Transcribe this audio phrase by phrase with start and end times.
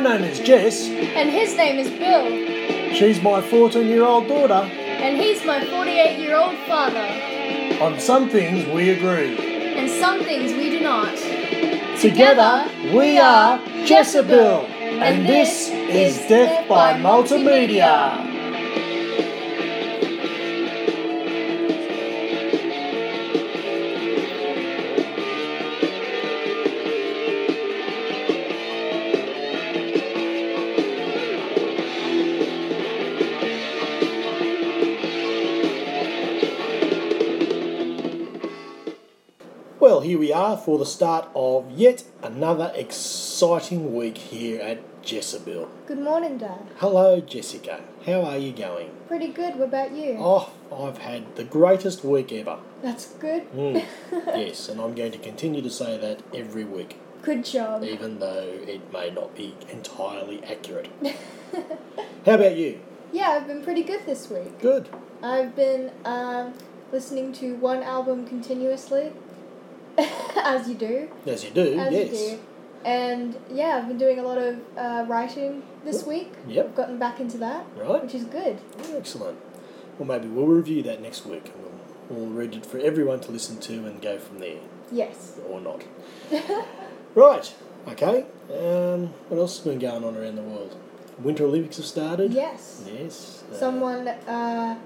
[0.00, 0.88] Her name is Jess.
[0.88, 2.94] And his name is Bill.
[2.94, 4.54] She's my 14 year old daughter.
[4.54, 7.04] And he's my 48 year old father.
[7.84, 9.36] On some things we agree.
[9.76, 11.14] And some things we do not.
[12.00, 12.66] Together
[12.96, 14.64] we are Jessibill.
[14.80, 18.19] And this is Death by Multimedia.
[40.50, 45.68] Are for the start of yet another exciting week here at Jessibill.
[45.86, 46.66] Good morning, Dad.
[46.78, 47.80] Hello, Jessica.
[48.04, 48.90] How are you going?
[49.06, 49.54] Pretty good.
[49.54, 50.16] What about you?
[50.18, 52.58] Oh, I've had the greatest week ever.
[52.82, 53.48] That's good.
[53.52, 53.84] Mm,
[54.26, 57.84] yes, and I'm going to continue to say that every week, Good job.
[57.84, 60.90] even though it may not be entirely accurate.
[62.26, 62.80] How about you?
[63.12, 64.58] Yeah, I've been pretty good this week.
[64.58, 64.88] Good.
[65.22, 66.54] I've been um,
[66.90, 69.12] listening to one album continuously,
[70.36, 71.08] as you do.
[71.26, 72.10] As you do, As yes.
[72.12, 72.38] you do.
[72.84, 76.32] And yeah, I've been doing a lot of uh, writing this week.
[76.48, 76.66] Yep.
[76.66, 78.02] I've gotten back into that, Right.
[78.02, 78.58] which is good.
[78.96, 79.38] Excellent.
[79.98, 83.32] Well, maybe we'll review that next week and we'll, we'll read it for everyone to
[83.32, 84.60] listen to and go from there,
[84.90, 85.38] Yes.
[85.48, 85.82] or not.
[87.14, 87.54] right.
[87.88, 88.24] Okay.
[88.50, 90.76] Um, what else has been going on around the world?
[91.18, 92.32] Winter Olympics have started.
[92.32, 92.82] Yes.
[92.90, 93.44] Yes.
[93.52, 94.78] uh, Someone, uh,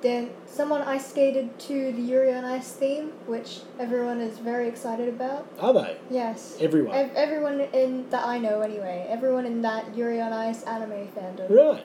[0.00, 5.08] then someone ice skated to the Yuri on Ice theme, which everyone is very excited
[5.08, 5.46] about.
[5.58, 5.96] Are they?
[6.10, 6.56] Yes.
[6.60, 6.94] Everyone.
[6.94, 9.06] Ev- everyone in that I know anyway.
[9.08, 11.50] Everyone in that Yuri on Ice anime fandom.
[11.50, 11.84] Right.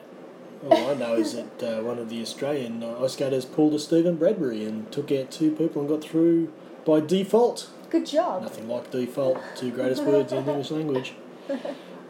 [0.70, 3.78] All I know is that uh, one of the Australian uh, ice skaters pulled a
[3.78, 6.50] Steven Bradbury and took out two people and got through
[6.86, 7.68] by default.
[7.90, 8.42] Good job.
[8.42, 11.14] Nothing like default, two greatest words in the English language.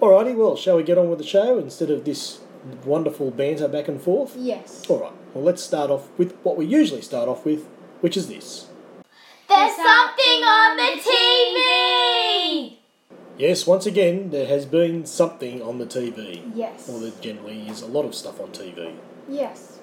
[0.01, 2.41] Alrighty, well, shall we get on with the show instead of this
[2.85, 4.37] wonderful banter back and forth?
[4.39, 4.89] Yes.
[4.89, 7.67] Alright, well, let's start off with what we usually start off with,
[8.01, 8.69] which is this.
[9.49, 12.77] There's something on the TV!
[13.37, 16.51] Yes, once again, there has been something on the TV.
[16.55, 16.87] Yes.
[16.89, 18.95] Well, there generally is a lot of stuff on TV.
[19.29, 19.79] Yes.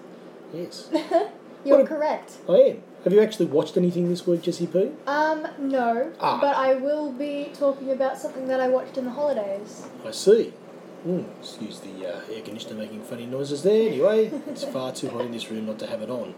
[0.54, 0.90] Yes,
[1.66, 2.38] You're a- correct.
[2.50, 2.84] I am.
[3.04, 4.92] Have you actually watched anything this week, Jesse P?
[5.08, 6.12] Um, no.
[6.20, 6.40] Ah.
[6.40, 9.88] But I will be talking about something that I watched in the holidays.
[10.06, 10.54] I see.
[11.06, 13.90] Mm, excuse the uh, air conditioner making funny noises there.
[13.90, 16.36] Anyway, it's far too hot in this room not to have it on.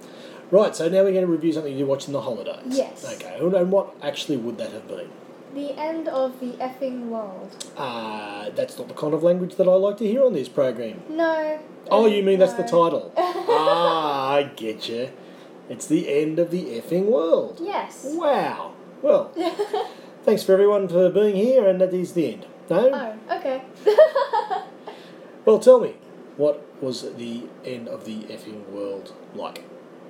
[0.52, 2.64] Right, so now we're going to review something you watched in the holidays.
[2.68, 3.04] Yes.
[3.16, 5.10] Okay, and what actually would that have been?
[5.54, 7.72] The end of the effing world.
[7.76, 11.02] Uh, that's not the kind of language that I like to hear on this program.
[11.10, 11.60] No.
[11.92, 13.12] Oh, you mean that's the title?
[13.18, 15.10] ah, I get you.
[15.70, 17.60] It's the end of the effing world.
[17.62, 18.06] Yes.
[18.10, 18.74] Wow.
[19.02, 19.32] Well,
[20.24, 22.46] thanks for everyone for being here, and that is the end.
[22.70, 22.90] No?
[23.30, 23.62] Oh, okay.
[25.46, 25.96] Well, tell me,
[26.38, 29.64] what was the end of the effing world like?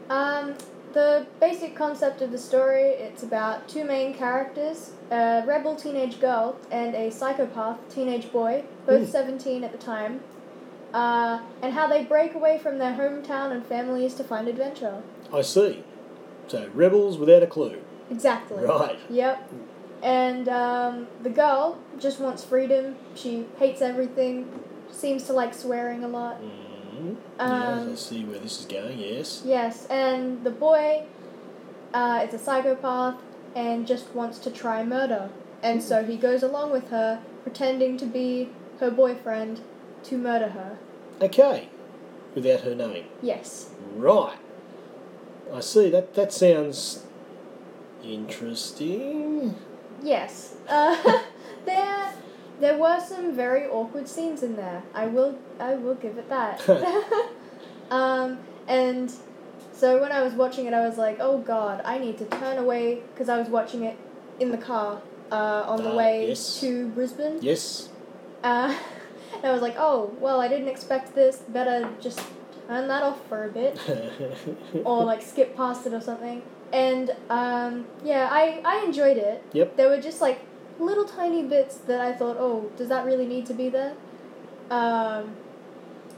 [0.09, 0.53] Um,
[0.93, 6.55] the basic concept of the story, it's about two main characters, a rebel teenage girl
[6.71, 9.11] and a psychopath teenage boy, both Hmm.
[9.11, 10.19] 17 at the time,
[10.93, 15.01] uh, and how they break away from their hometown and families to find adventure.
[15.33, 15.83] I see.
[16.47, 17.81] So, rebels without a clue.
[18.11, 18.63] Exactly.
[18.63, 18.99] Right.
[19.09, 19.49] Yep.
[20.03, 22.95] And um, the girl just wants freedom.
[23.15, 24.51] She hates everything.
[24.91, 26.41] Seems to like swearing a lot.
[26.41, 27.13] Mm-hmm.
[27.39, 29.41] Um, yes, I see where this is going, yes.
[29.45, 31.05] Yes, and the boy
[31.93, 33.15] uh, is a psychopath
[33.55, 35.29] and just wants to try murder.
[35.63, 38.49] And so he goes along with her, pretending to be
[38.79, 39.61] her boyfriend
[40.03, 40.77] to murder her.
[41.21, 41.69] Okay.
[42.35, 43.05] Without her knowing.
[43.21, 43.69] Yes.
[43.95, 44.37] Right.
[45.53, 45.89] I see.
[45.89, 47.05] That that sounds
[48.03, 49.55] interesting.
[50.03, 50.55] Yes.
[50.67, 50.95] Uh,
[51.65, 52.13] there,
[52.59, 54.83] there were some very awkward scenes in there.
[54.93, 56.67] I will, I will give it that.
[57.91, 59.11] um, and
[59.71, 62.57] so when I was watching it, I was like, oh god, I need to turn
[62.57, 63.97] away because I was watching it
[64.39, 65.01] in the car
[65.31, 66.59] uh, on the Ah, way yes.
[66.61, 67.39] to Brisbane.
[67.41, 67.89] yes.
[68.43, 68.77] Uh,
[69.35, 71.37] and I was like, oh, well, I didn't expect this.
[71.47, 72.19] Better just
[72.67, 73.79] turn that off for a bit.
[74.83, 76.41] or like skip past it or something.
[76.73, 79.43] And um, yeah, I, I enjoyed it.
[79.53, 79.77] Yep.
[79.77, 80.39] There were just like
[80.79, 83.93] little tiny bits that I thought, oh, does that really need to be there?
[84.71, 85.35] Um,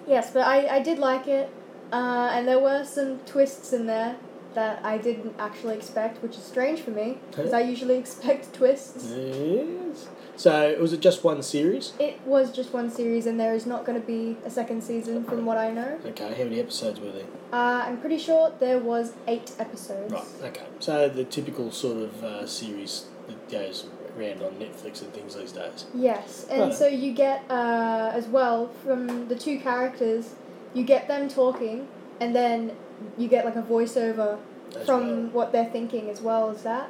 [0.07, 1.51] yes, but I, I did like it.
[1.91, 4.15] Uh, and there were some twists in there
[4.53, 9.11] that I didn't actually expect, which is strange for me, because I usually expect twists.
[9.11, 10.07] yes.
[10.37, 11.93] So, was it just one series?
[11.99, 15.23] It was just one series, and there is not going to be a second season,
[15.23, 15.99] from what I know.
[16.05, 17.25] Okay, how many episodes were there?
[17.53, 20.11] Uh, I'm pretty sure there was eight episodes.
[20.11, 20.65] Right, okay.
[20.79, 23.87] So, the typical sort of uh, series that goes
[24.17, 25.85] around on Netflix and things these days.
[25.93, 26.73] Yes, and Right.
[26.73, 30.35] so you get uh, as well from the two characters,
[30.73, 31.87] you get them talking,
[32.19, 32.73] and then
[33.17, 34.37] you get like a voiceover
[34.77, 35.31] As from well.
[35.31, 36.89] what they're thinking as well as that.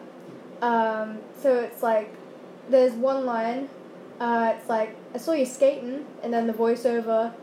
[0.62, 2.12] Um, so it's like
[2.70, 3.70] there's one line,
[4.20, 7.34] uh, it's like I saw you skating, and then the voiceover,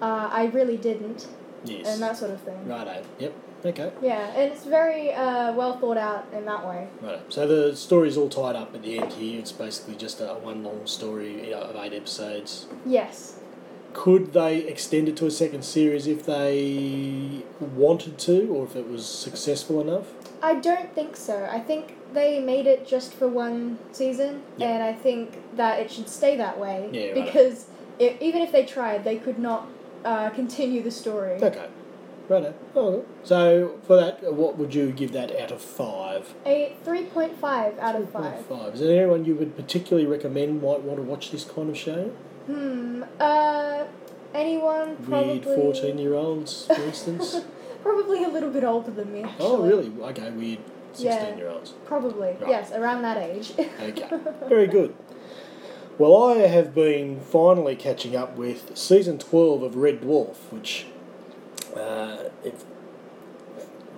[0.00, 1.26] uh, I really didn't,
[1.64, 1.86] Yes.
[1.86, 2.66] and that sort of thing.
[2.68, 3.02] Righto.
[3.18, 3.32] Yep.
[3.66, 3.92] Okay.
[4.02, 6.86] Yeah, and it's very uh, well thought out in that way.
[7.00, 7.20] Right.
[7.30, 9.38] So the story's all tied up at the end here.
[9.38, 12.66] It's basically just a one long story you know, of eight episodes.
[12.84, 13.38] Yes.
[13.94, 18.86] Could they extend it to a second series if they wanted to, or if it
[18.90, 20.08] was successful enough?
[20.42, 21.48] I don't think so.
[21.50, 24.68] I think they made it just for one season, Yeah.
[24.68, 26.88] and I think that it should stay that way.
[26.92, 27.14] Yeah, right.
[27.24, 27.66] Because
[28.00, 29.68] i even if they tried, they could not
[30.04, 31.42] uh, continue the story.
[31.42, 31.68] Okay.
[32.28, 32.54] Righto.
[32.74, 36.34] Oh, so for that, what would you give that out of five?
[36.46, 38.46] A 3.5 out of 5.
[38.46, 38.74] Five.
[38.74, 42.04] Is there anyone you would particularly recommend might want to watch this kind of show?
[42.46, 43.02] Hmm.
[43.20, 43.84] Uh,
[44.34, 45.38] anyone probably.
[45.40, 47.36] Weird fourteen-year-olds, for instance.
[47.84, 49.22] Probably a little bit older than me.
[49.24, 49.46] Actually.
[49.46, 49.92] oh, really?
[50.10, 50.58] Okay, weird
[50.96, 51.12] Yeah.
[51.18, 51.74] sixteen-year-olds.
[51.84, 52.28] Probably.
[52.40, 52.48] Right.
[52.48, 53.52] Yes, around that age.
[53.58, 54.08] Okay,
[54.48, 54.94] very good.
[55.98, 60.86] Well, I have been finally catching up with season 12 of Red Dwarf, which
[61.76, 62.64] uh, it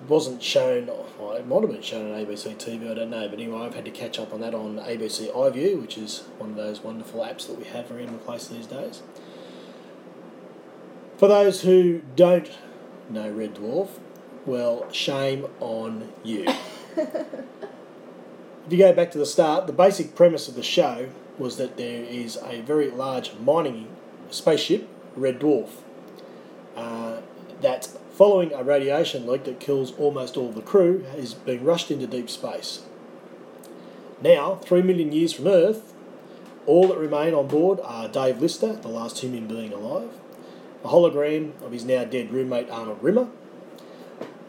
[0.09, 3.39] wasn't shown, well, it might have been shown on ABC TV, I don't know, but
[3.39, 6.57] anyway, I've had to catch up on that on ABC iView, which is one of
[6.57, 9.03] those wonderful apps that we have around the place these days.
[11.17, 12.51] For those who don't
[13.11, 13.89] know Red Dwarf,
[14.45, 16.47] well, shame on you.
[18.67, 21.09] If you go back to the start, the basic premise of the show
[21.39, 23.87] was that there is a very large mining
[24.31, 25.69] spaceship, Red Dwarf,
[26.75, 27.19] uh,
[27.61, 32.09] that, following a radiation leak that kills almost all the crew, is being rushed into
[32.09, 32.83] deep space.
[34.21, 35.93] Now, three million years from Earth,
[36.67, 40.11] all that remain on board are Dave Lister, the last human being alive,
[40.87, 43.29] a hologram of his now dead roommate Arnold Rimmer,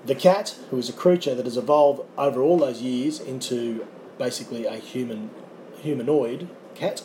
[0.05, 3.85] the cat, who is a creature that has evolved over all those years into
[4.17, 5.31] basically a human
[5.81, 7.03] humanoid cat,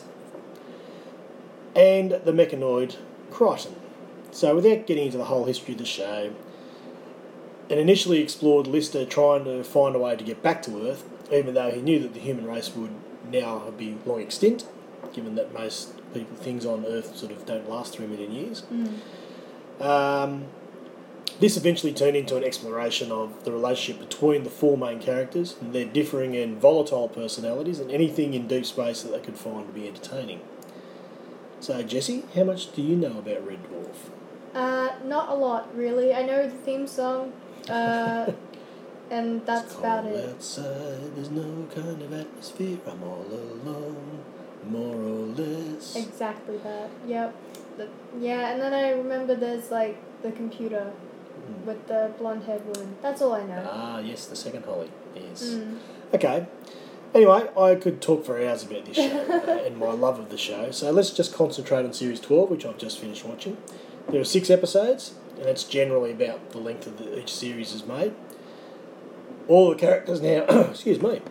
[1.75, 2.97] and the mechanoid
[3.31, 3.73] Kryten.
[4.31, 6.33] So, without getting into the whole history of the show,
[7.69, 11.55] it initially explored Lister trying to find a way to get back to Earth, even
[11.55, 12.91] though he knew that the human race would
[13.31, 14.65] now be long extinct,
[15.13, 18.63] given that most people things on Earth sort of don't last three million years.
[19.79, 20.45] Um,
[21.39, 25.73] this eventually turned into an exploration of the relationship between the four main characters and
[25.73, 29.73] their differing and volatile personalities and anything in deep space that they could find to
[29.73, 30.41] be entertaining.
[31.59, 33.95] So, Jesse, how much do you know about Red Dwarf?
[34.53, 36.13] Uh, not a lot, really.
[36.13, 37.33] I know the theme song,
[37.69, 38.31] uh,
[39.09, 40.29] and that's about it.
[40.29, 42.77] Outside, there's no kind of atmosphere.
[42.85, 44.23] I'm all alone,
[44.69, 45.95] more or less.
[45.95, 46.89] Exactly that.
[47.07, 47.35] Yep.
[47.77, 47.87] The,
[48.19, 50.91] yeah, and then I remember there's like the computer
[51.43, 51.65] Mm.
[51.65, 52.95] with the blonde haired woman.
[53.01, 53.67] That's all I know.
[53.69, 54.89] Ah, yes, the second Holly.
[55.13, 55.43] Yes.
[55.43, 55.77] Mm.
[56.13, 56.45] Okay.
[57.13, 59.01] Anyway, I could talk for hours about this show
[59.65, 60.71] and my love of the show.
[60.71, 63.57] So let's just concentrate on series 12, which I've just finished watching.
[64.09, 67.85] There are six episodes, and that's generally about the length of the, each series is
[67.85, 68.13] made.
[69.47, 71.21] All the characters now, excuse me,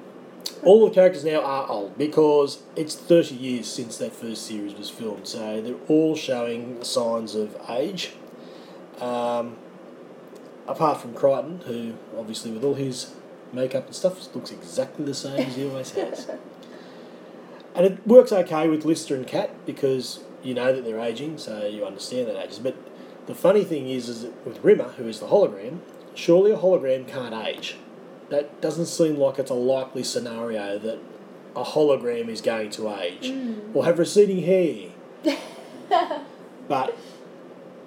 [0.62, 4.90] all the characters now are old because it's 30 years since that first series was
[4.90, 5.26] filmed.
[5.26, 8.12] So they're all showing signs of age.
[9.00, 9.56] Um,
[10.66, 13.14] apart from Kryten, who obviously with all his
[13.52, 16.30] makeup and stuff looks exactly the same as he always has.
[17.74, 21.66] And it works okay with Lister and Cat because you know that they're aging, so
[21.66, 22.58] you understand that ages.
[22.58, 22.76] But
[23.26, 25.78] the funny thing is, is that with Rimmer, who is the hologram,
[26.14, 27.76] surely a hologram can't age.
[28.32, 30.98] That doesn't seem like it's a likely scenario that
[31.54, 33.74] a hologram is going to age Mm.
[33.74, 34.88] or have receding hair.
[36.66, 36.96] but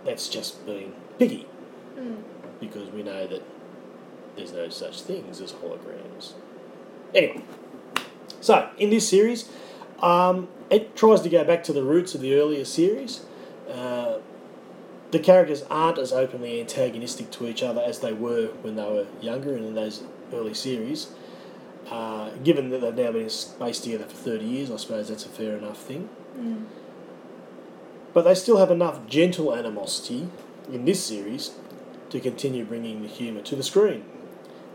[0.05, 1.47] that's just being picky
[1.97, 2.17] Mm.
[2.59, 3.41] because we know that
[4.35, 6.33] there's no such things as holograms.
[7.15, 7.41] Anyway,
[8.39, 9.49] so in this series,
[9.99, 13.21] um, it tries to go back to the roots of the earlier series.
[13.67, 14.19] Uh,
[15.09, 19.07] the characters aren't as openly antagonistic to each other as they were when they were
[19.21, 21.09] younger and in those early series.
[21.89, 25.29] Uh, given that they've now been spaced together for 30 years, I suppose that's a
[25.29, 26.09] fair enough thing.
[26.37, 26.65] Mm.
[28.13, 30.29] But they still have enough gentle animosity
[30.71, 31.51] in this series
[32.09, 34.05] to continue bringing the humour to the screen.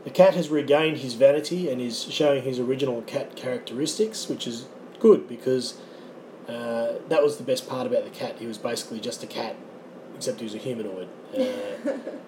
[0.05, 4.67] The cat has regained his vanity and is showing his original cat characteristics, which is
[4.99, 5.79] good because
[6.49, 8.37] uh, that was the best part about the cat.
[8.39, 9.57] He was basically just a cat,
[10.21, 11.09] except he was a humanoid.
[11.35, 11.41] Uh,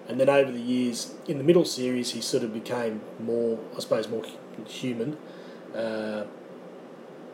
[0.07, 3.79] and then over the years, in the middle series, he sort of became more, I
[3.81, 4.23] suppose, more
[4.65, 5.15] human.
[5.75, 6.25] Uh,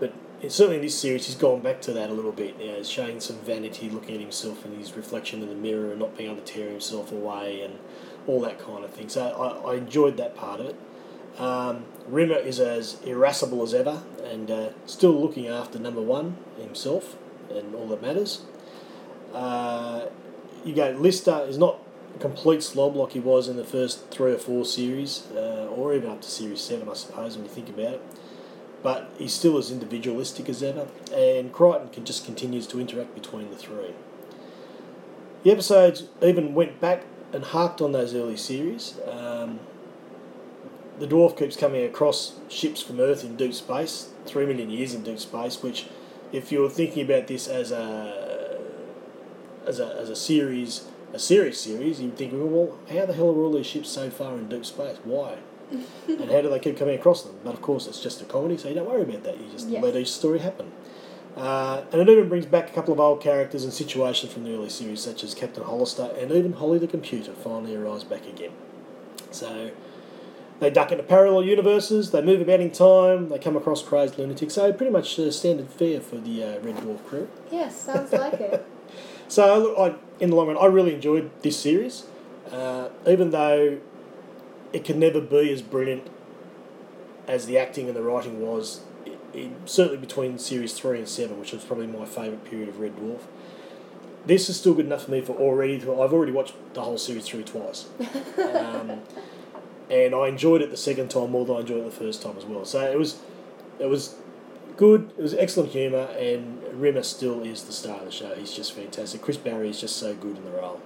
[0.01, 0.13] but
[0.49, 2.59] certainly in this series, he's gone back to that a little bit.
[2.59, 5.91] You know, he's showing some vanity, looking at himself and his reflection in the mirror,
[5.91, 7.79] and not being able to tear himself away, and
[8.27, 9.07] all that kind of thing.
[9.07, 10.75] So I, I enjoyed that part of it.
[11.39, 17.15] Um, Rimmer is as irascible as ever, and uh, still looking after number one himself,
[17.49, 18.41] and all that matters.
[19.33, 20.07] Uh,
[20.65, 21.79] you go Lister is not
[22.15, 25.93] a complete slob like he was in the first three or four series, uh, or
[25.93, 28.01] even up to series seven, I suppose, when you think about it.
[28.81, 33.49] But he's still as individualistic as ever, and Kryten can just continues to interact between
[33.49, 33.93] the three.
[35.43, 38.97] The episodes even went back and harked on those early series.
[39.09, 39.59] Um,
[40.97, 45.03] the dwarf keeps coming across ships from Earth in deep space, three million years in
[45.03, 45.87] deep space, which,
[46.33, 48.28] if you're thinking about this as a
[49.69, 53.43] as a, as a series, a series series, you're thinking, well, how the hell are
[53.43, 54.97] all these ships so far in deep space?
[55.05, 55.37] Why?
[56.07, 57.35] and how do they keep coming across them?
[57.43, 59.39] But of course, it's just a comedy, so you don't worry about that.
[59.39, 59.83] You just Yes.
[59.83, 60.71] let each story happen.
[61.37, 64.53] Uh, and it even brings back a couple of old characters and situations from the
[64.53, 68.51] early series, such as Captain Hollister and even Holly the computer finally arrives back again.
[69.29, 69.69] So
[70.59, 74.55] they duck into parallel universes, they move about in time, they come across crazed lunatics.
[74.55, 77.29] So pretty much uh, standard fare for the uh, Red Dwarf crew.
[77.51, 78.65] Yes, sounds like it.
[79.29, 82.05] So look, I, in the long run, I really enjoyed this series,
[82.51, 83.77] uh, even though
[84.73, 86.09] it can never be as brilliant
[87.27, 88.81] as the acting and the writing was.
[89.05, 92.79] It, it, certainly between series three and seven, which was probably my favourite period of
[92.79, 93.21] Red Dwarf.
[94.25, 95.79] This is still good enough for me for already.
[95.79, 97.85] To, I've already watched the whole series through twice,
[98.39, 99.01] um,
[99.91, 102.35] and I enjoyed it the second time more than I enjoyed it the first time
[102.35, 102.65] as well.
[102.65, 103.19] So it was,
[103.77, 104.15] it was
[104.79, 105.11] good.
[105.17, 108.33] It was excellent humour, and Rimmer still is the star of the show.
[108.35, 109.21] He's just fantastic.
[109.21, 110.79] Chris Barrie is just so good in the role.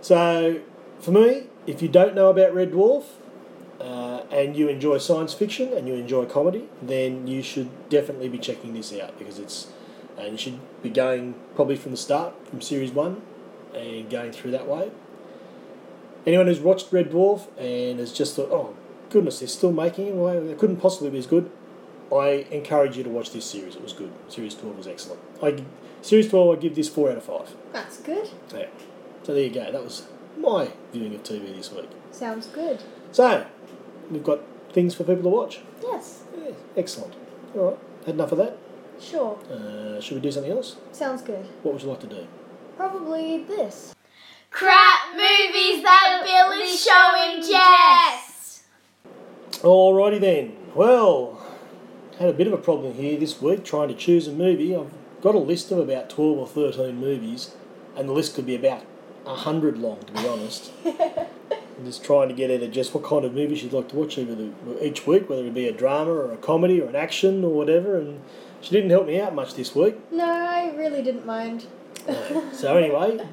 [0.00, 0.62] So,
[0.98, 3.04] for me, if you don't know about Red Dwarf,
[3.78, 8.38] uh, and you enjoy science fiction and you enjoy comedy, then you should definitely be
[8.38, 9.66] checking this out because it's,
[10.16, 13.20] and you should be going probably from the start, from series one,
[13.74, 14.90] and going through that way.
[16.26, 18.74] Anyone who's watched Red Dwarf and has just thought, oh
[19.10, 21.50] goodness, they're still making it, well, it couldn't possibly be as good.
[22.12, 23.74] I encourage you to watch this series.
[23.76, 24.12] It was good.
[24.28, 25.20] Series 12 was excellent.
[25.42, 25.64] I,
[26.02, 27.56] series 12, I give this 4 out of 5.
[27.72, 28.28] That's good.
[28.54, 28.66] Yeah.
[29.22, 29.70] So there you go.
[29.70, 30.06] That was
[30.38, 31.88] my viewing of TV this week.
[32.10, 32.82] Sounds good.
[33.12, 33.46] So,
[34.10, 34.40] we've got
[34.72, 35.60] things for people to watch.
[35.82, 37.14] Yes, Yeah, excellent.
[37.54, 37.78] All right.
[38.06, 38.56] Had enough of that.
[39.00, 39.38] sure.
[39.50, 40.76] Uh, should we do something else?
[40.92, 41.44] Sounds good.
[41.62, 42.26] What would you like to do?
[42.76, 43.94] Probably this.
[44.50, 48.64] Crap movies that Bill is showing Jess.
[49.62, 50.56] Alrighty then.
[50.74, 51.38] Well,
[52.18, 54.76] had a bit of a problem here this week trying to choose a movie.
[54.76, 54.92] I've
[55.22, 57.54] got a list of about 12 or 13 movies,
[57.96, 58.84] and the list could be about
[59.24, 60.72] 100 long, to be honest.
[60.84, 64.18] I'm just trying to get at just what kind of movie she'd like to watch
[64.18, 67.42] either the, each week, whether it be a drama or a comedy or an action
[67.44, 68.20] or whatever, and
[68.60, 69.96] she didn't help me out much this week.
[70.12, 71.66] No, I really didn't mind.
[72.52, 73.26] So anyway,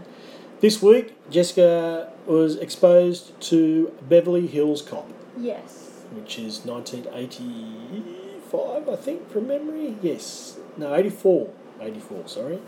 [0.61, 5.07] this week Jessica was exposed to Beverly Hills Cop.
[5.37, 6.05] Yes.
[6.11, 6.65] which is
[8.51, 9.95] 1985, I think, from memory.
[10.01, 11.49] Yes, no, 84,
[11.81, 12.27] 84.
[12.27, 12.59] Sorry,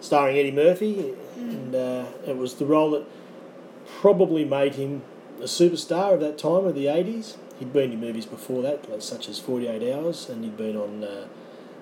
[0.00, 3.04] starring Eddie Murphy, and uh, it was the role that
[4.00, 5.02] probably made him
[5.40, 7.36] a superstar of that time of the 80s.
[7.58, 11.04] He'd been in movies before that, like, such as 48 Hours, and he'd been on
[11.04, 11.26] uh,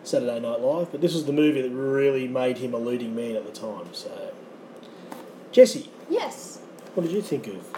[0.04, 0.90] Saturday Night Live.
[0.92, 3.86] But this was the movie that really made him a leading man at the time.
[3.92, 4.32] So,
[5.50, 6.58] Jesse, Yes.
[6.94, 7.74] what did you think of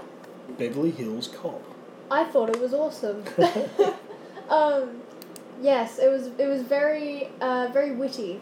[0.59, 1.63] Beverly Hills Cop?
[2.11, 3.25] I thought it was awesome.
[4.49, 5.03] um,
[5.61, 6.29] yes, it was.
[6.39, 8.41] It was very, uh, very witty,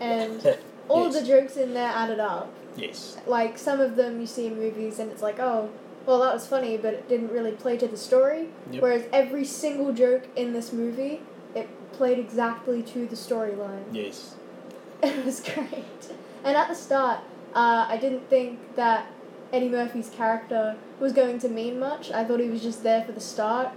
[0.00, 0.56] and
[0.88, 1.20] all Yes.
[1.20, 2.50] the jokes in there added up.
[2.76, 3.18] Yes.
[3.26, 5.70] Like some of them you see in movies, and it's like, oh,
[6.06, 8.48] well, that was funny, but it didn't really play to the story.
[8.70, 8.82] Yep.
[8.82, 11.20] Whereas every single joke in this movie,
[11.54, 13.84] it played exactly to the storyline.
[13.92, 14.34] Yes.
[15.02, 16.12] It was great.
[16.44, 17.18] And at the start,
[17.54, 19.06] uh, I didn't think that
[19.52, 22.12] Eddie Murphy's character was going to mean much.
[22.12, 23.70] I thought he was just there for the start.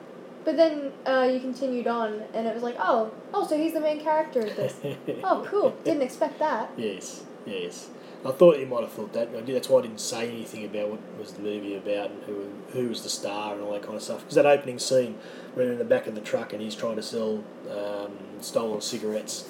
[0.46, 3.80] But then uh, you continued on, and it was like, oh, oh, so he's the
[3.80, 4.76] main character of this.
[5.24, 5.72] Oh, cool.
[5.84, 6.70] Didn't expect that.
[6.78, 7.90] Yes, yes.
[8.24, 9.32] I thought you might have thought that.
[9.46, 12.90] That's why I didn't say anything about what was the movie about and who who
[12.90, 14.22] was the star and all that kind of stuff.
[14.22, 15.18] Because that opening scene,
[15.54, 18.12] when in the back of the truck and he's trying to sell um,
[18.42, 19.46] stolen cigarettes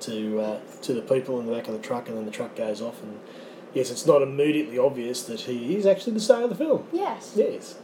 [0.00, 2.56] to uh, to the people in the back of the truck, and then the truck
[2.56, 3.20] goes off, and
[3.72, 6.86] yes, it's not immediately obvious that he is actually the star of the film.
[6.92, 7.32] Yes.
[7.36, 7.76] Yes,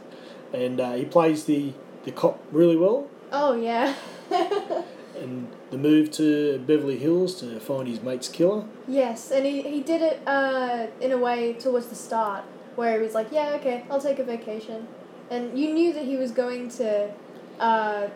[0.53, 3.07] and uh, he plays the the cop really well.
[3.31, 3.95] Oh, yeah.
[5.19, 8.63] And the move to Beverly Hills to find his mate's killer.
[8.87, 13.03] yes, and he, he did it uh, in a way towards the start where he
[13.03, 14.87] was like, yeah, okay, I'll take a vacation.
[15.29, 17.11] And you knew that he was going to
[17.59, 18.07] uh,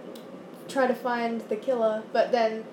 [0.70, 2.64] try to find the killer, but then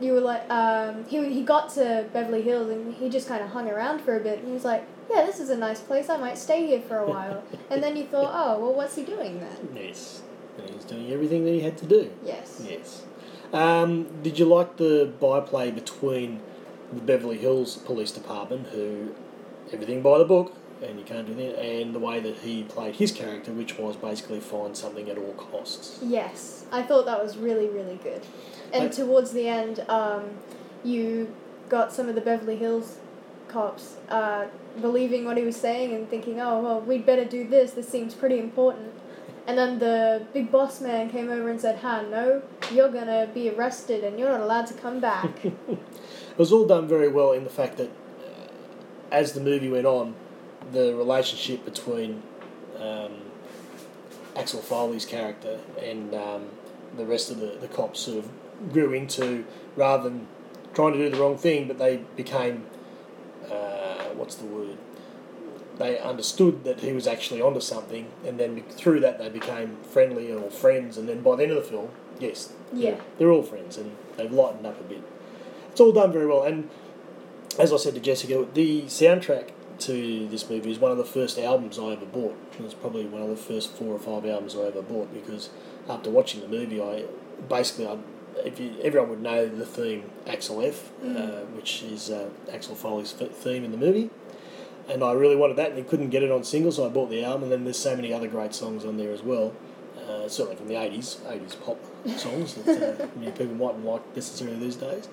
[0.00, 3.50] you were like, um, he he got to Beverly Hills and he just kind of
[3.50, 6.08] hung around for a bit and he was like, yeah, this is a nice place.
[6.10, 7.42] I might stay here for a while.
[7.70, 9.68] and then you thought, oh, well, what's he doing then?
[9.74, 10.22] Yes.
[10.58, 12.12] And he's doing everything that he had to do.
[12.24, 12.62] Yes.
[12.68, 13.04] Yes.
[13.52, 16.40] Um, did you like the byplay between
[16.92, 19.14] the Beverly Hills Police Department, who
[19.72, 22.96] everything by the book, and you can't do that, and the way that he played
[22.96, 25.98] his character, which was basically find something at all costs?
[26.02, 28.22] Yes, I thought that was really, really good.
[28.72, 30.24] And I- towards the end, um,
[30.84, 31.34] you
[31.68, 32.98] got some of the Beverly Hills
[33.48, 34.46] cops uh,
[34.80, 37.72] believing what he was saying and thinking, oh, well, we'd better do this.
[37.72, 38.91] This seems pretty important.
[39.46, 43.28] And then the big boss man came over and said, ha, no, you're going to
[43.34, 45.30] be arrested and you're not allowed to come back.
[46.32, 48.48] It was all done very well in the fact that uh,
[49.10, 50.14] as the movie went on,
[50.72, 52.22] the relationship between
[52.80, 53.12] um,
[54.34, 56.46] Axel Foley's character and um,
[56.96, 59.44] the rest of the, the cops sort of grew into,
[59.76, 60.26] rather than
[60.72, 62.64] trying to do the wrong thing, but they became,
[63.50, 64.78] uh, what's the word?
[65.82, 70.30] They understood that he was actually onto something, and then through that they became friendly
[70.32, 71.88] or friends, and then by the end of the film,
[72.20, 72.92] yes, Yeah.
[72.92, 75.02] they're, they're all friends, and they've lightened up a bit.
[75.72, 76.70] It's all done very well, and
[77.58, 79.48] as I said to Jessica, the soundtrack
[79.80, 82.36] to this movie is one of the first albums I ever bought.
[82.56, 85.50] It was probably one of the first four or five albums I ever bought because
[85.88, 87.06] after watching the movie, I
[87.48, 87.96] basically, I,
[88.44, 93.10] if you, everyone would know the theme Axel F, uh, which is uh, Axel Foley's
[93.12, 94.10] theme in the movie.
[94.88, 97.24] And I really wanted that, and couldn't get it on single, so I bought the
[97.24, 97.44] album.
[97.44, 99.54] And then there's so many other great songs on there as well,
[100.08, 101.78] uh, certainly from the 80s, 80s pop
[102.18, 105.08] songs that uh, many people mightn't like necessarily these days.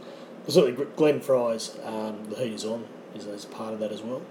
[0.45, 4.01] But certainly Glenn Frey's um, The Heat Is On is, is part of that as
[4.01, 4.21] well.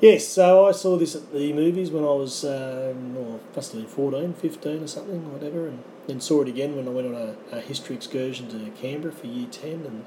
[0.00, 3.82] Yes, so I saw this at the movies when I was, um, oh, must have
[3.82, 7.14] been 14, 15 or something, whatever, and then saw it again when I went on
[7.14, 9.70] a, a history excursion to Canberra for year 10.
[9.70, 10.04] And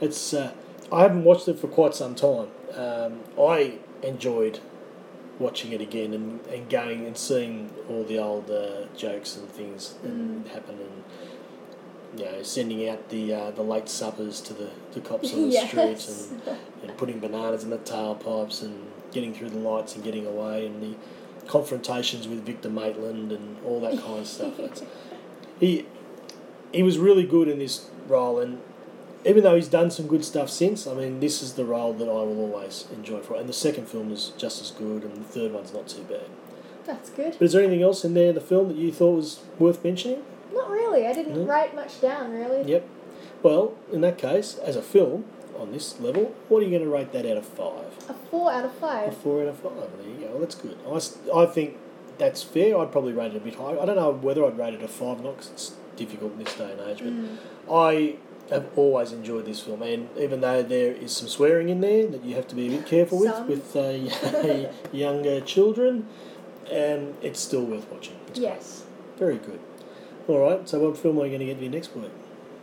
[0.00, 0.52] it's, uh,
[0.92, 2.46] I haven't watched it for quite some time.
[2.76, 4.60] Um, I enjoyed
[5.38, 9.94] watching it again and, and going and seeing all the old uh, jokes and things
[10.02, 15.00] that happen and you know sending out the uh, the late suppers to the, the
[15.00, 15.68] cops on the Yes.
[15.68, 20.26] streets and, and putting bananas in the tailpipes and getting through the lights and getting
[20.26, 20.94] away and the
[21.48, 24.54] confrontations with Victor Maitland and all that kind of stuff.
[25.60, 25.86] He
[26.72, 28.60] he was really good in this role and
[29.24, 32.04] even though he's done some good stuff since, I mean, this is the role that
[32.08, 33.36] I will always enjoy for.
[33.36, 36.26] And the second film is just as good, and the third one's not too bad.
[36.84, 37.32] That's good.
[37.38, 40.22] But is there anything else in there the film that you thought was worth mentioning?
[40.52, 41.06] Not really.
[41.06, 41.44] I didn't No?
[41.44, 42.70] write much down, really.
[42.70, 42.86] Yep.
[43.42, 45.24] Well, in that case, as a film
[45.58, 47.86] on this level, what are you going to rate that out of five?
[48.08, 49.08] A four out of five.
[49.08, 49.72] A four out of five.
[49.98, 50.32] There you go.
[50.32, 50.76] Well, that's good.
[50.86, 51.76] I, I think
[52.18, 52.76] that's fair.
[52.78, 53.80] I'd probably rate it a bit higher.
[53.80, 56.44] I don't know whether I'd rate it a five or not because it's difficult in
[56.44, 56.98] this day and age.
[56.98, 57.36] But Mm.
[57.70, 58.16] I
[58.50, 62.24] have always enjoyed this film, and even though there is some swearing in there that
[62.24, 63.48] you have to be a bit careful with Some.
[63.48, 66.06] with uh, younger children,
[66.70, 68.16] um, it's still worth watching.
[68.28, 68.50] It's great.
[68.50, 68.84] Yes.
[69.18, 69.60] Very good.
[70.28, 70.68] All right.
[70.68, 72.10] So, what film are you going to get to next week?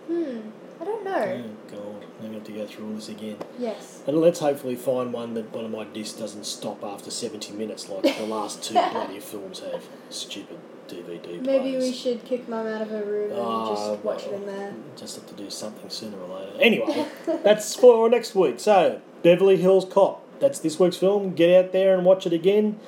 [0.07, 0.39] Hmm.
[0.79, 1.43] I don't know.
[1.45, 3.37] Oh God, I'm going to have to go through all this again.
[3.59, 4.01] Yes.
[4.07, 7.87] And let's hopefully find one that one of my discs doesn't stop after 70 minutes
[7.87, 9.83] like the last two bloody films have.
[10.09, 10.57] Stupid
[10.91, 14.33] DVD Maybe we should kick mum out of her room and Ah, just watch it
[14.33, 14.73] in there.
[14.95, 16.51] Just have to do something sooner or later.
[16.59, 17.07] Anyway,
[17.43, 18.59] that's for next week.
[18.59, 20.23] So, Beverly Hills Cop.
[20.39, 21.33] That's this week's film.
[21.33, 22.79] Get out there and watch it again.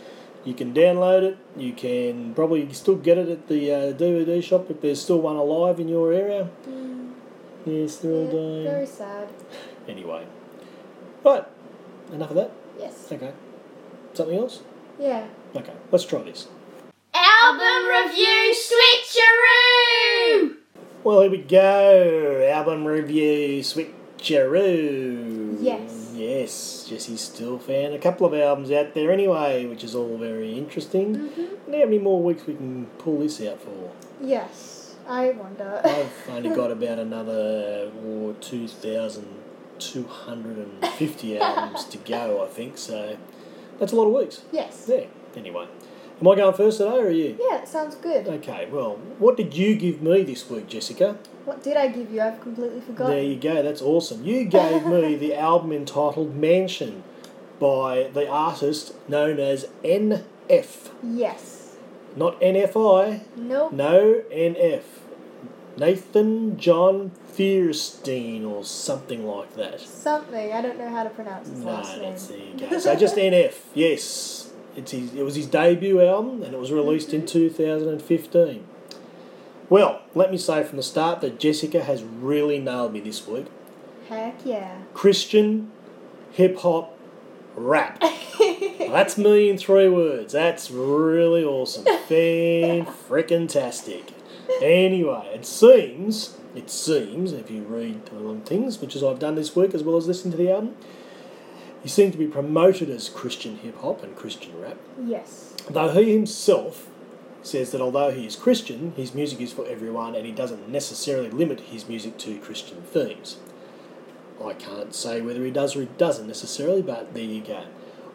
[0.44, 1.38] You can download it.
[1.56, 5.36] You can probably still get it at the uh, DVD shop if there's still one
[5.38, 6.50] alive in your area.
[6.68, 7.12] Mm,
[7.66, 8.64] Yes, they're yeah, dying.
[8.66, 9.30] very sad.
[9.88, 10.26] Anyway.
[11.24, 11.46] Right.
[12.12, 12.52] Enough of that.
[12.78, 13.08] Yes.
[13.10, 13.32] Okay.
[14.14, 14.62] Something else?
[15.00, 15.28] Yeah.
[15.56, 15.72] Okay.
[15.92, 16.48] Let's try this.
[17.16, 20.56] Album review switcheroo!
[21.04, 22.50] Well, here we go.
[22.52, 25.58] Album review switcheroo.
[25.60, 26.12] Yes.
[26.16, 26.88] Yes.
[26.90, 31.16] Jesse's still found a couple of albums out there anyway, which is all very interesting.
[31.16, 31.72] Mm-hmm.
[31.72, 33.92] How many more weeks we can pull this out for?
[34.20, 34.96] Yes.
[35.08, 35.82] I wonder.
[35.86, 43.18] I've only got about another oh, 2,250 albums to go, I think, so
[43.80, 44.42] that's a lot of weeks.
[44.52, 44.86] yes.
[44.88, 45.68] Yeah, anyway.
[46.22, 47.38] Am I going first today or are you?
[47.40, 48.28] Yeah, it sounds good.
[48.28, 51.18] Okay, well, what did you give me this week, Jessica?
[51.46, 52.22] What did I give you?
[52.22, 53.14] I've completely forgotten.
[53.16, 54.24] There you go, that's awesome.
[54.24, 57.04] You gave me the album entitled Mansion
[57.60, 60.92] by the artist known as NF.
[61.04, 61.76] Yes.
[62.16, 63.74] Not NFI, Nope.
[63.74, 64.84] no NF.
[65.76, 69.82] Nathan John Fierstein or something like that.
[69.82, 70.54] Something.
[70.54, 72.12] I don't know how to pronounce his No, last name.
[72.12, 72.78] that's there you go.
[72.80, 74.43] So just NF, yes.
[74.76, 78.66] It's his, it was his debut album and it was released in 2015.
[79.70, 83.48] Well, let me say from the start that Jessica has really nailed me this week.
[84.10, 84.82] Heck yeah.
[84.94, 85.72] Christian,
[86.32, 86.98] hip hop,
[87.56, 88.00] rap.
[88.80, 90.34] That's me in three words.
[90.34, 91.86] That's really awesome.
[92.08, 94.12] Fan freaking tastic.
[94.62, 99.56] Anyway, it seems, it seems, if you read the things, which is I've done this
[99.56, 100.76] week as well as listening to the album,
[101.84, 104.78] he seemed to be promoted as Christian hip hop and Christian rap.
[105.04, 105.54] Yes.
[105.70, 106.90] Though he himself
[107.42, 111.30] says that although he is Christian, his music is for everyone and he doesn't necessarily
[111.30, 113.38] limit his music to Christian themes.
[114.44, 117.66] I can't say whether he does or he doesn't necessarily, but there you go.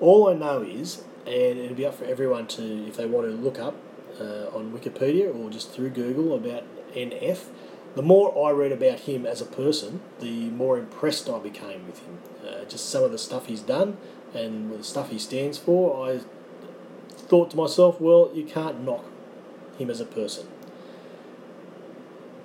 [0.01, 3.33] All I know is, and it'll be up for everyone to, if they want to
[3.33, 3.77] look up
[4.21, 7.47] uh, on Wikipedia or just through Google about NF,
[7.95, 11.99] the more I read about him as a person, the more impressed I became with
[12.01, 12.19] him.
[12.47, 13.97] Uh, just some of the stuff he's done
[14.35, 16.21] and the stuff he stands for, I
[17.17, 19.05] thought to myself, well, you can't knock
[19.79, 20.47] him as a person.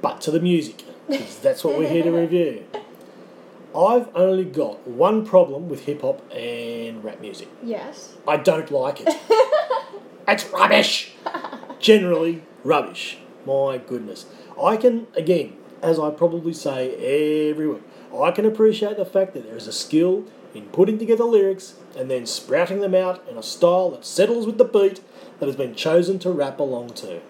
[0.01, 2.65] But to the music, 'cause that's what we're here to review.
[3.75, 7.47] I've only got one problem with hip hop and rap music.
[7.63, 8.13] Yes.
[8.27, 9.09] I don't like it.
[10.27, 11.13] it's rubbish.
[11.79, 13.17] Generally, rubbish.
[13.45, 14.25] My goodness.
[14.61, 17.83] I can, again, as I probably say every week,
[18.17, 22.09] I can appreciate the fact that there is a skill in putting together lyrics and
[22.09, 25.01] then sprouting them out in a style that settles with the beat
[25.39, 27.21] that has been chosen to rap along to.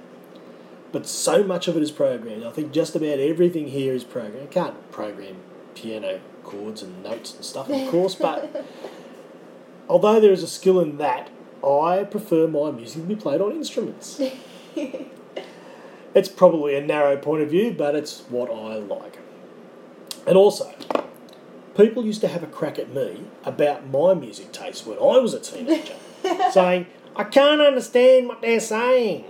[0.91, 2.43] But so much of it is programmed.
[2.43, 4.49] I think just about everything here is programmed.
[4.49, 5.37] I can't program
[5.73, 8.65] piano chords and notes and stuff, of course, but
[9.89, 11.29] although there is a skill in that,
[11.65, 14.21] I prefer my music to be played on instruments.
[16.15, 19.17] it's probably a narrow point of view, but it's what I like.
[20.25, 20.73] And also,
[21.75, 25.33] people used to have a crack at me about my music taste when I was
[25.33, 25.95] a teenager,
[26.51, 29.25] saying, I can't understand what they're saying.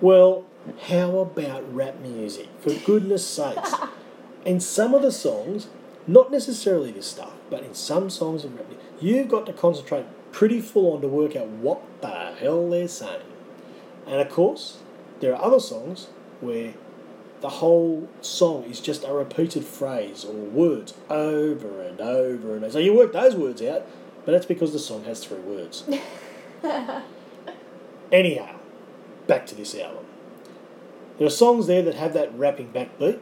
[0.00, 0.44] Well,
[0.88, 2.48] how about rap music?
[2.60, 3.74] For goodness sakes.
[4.44, 5.68] In some of the songs,
[6.06, 10.04] not necessarily this stuff, but in some songs of rap, music, you've got to concentrate
[10.32, 13.22] pretty full on to work out what the hell they're saying.
[14.06, 14.80] And of course,
[15.24, 16.08] there are other songs
[16.40, 16.74] where
[17.40, 22.70] the whole song is just a repeated phrase or words over and over and over.
[22.70, 23.86] So you work those words out,
[24.26, 25.84] but that's because the song has three words.
[28.12, 28.56] Anyhow,
[29.26, 30.04] back to this album.
[31.16, 33.18] There are songs there that have that rapping backbeat,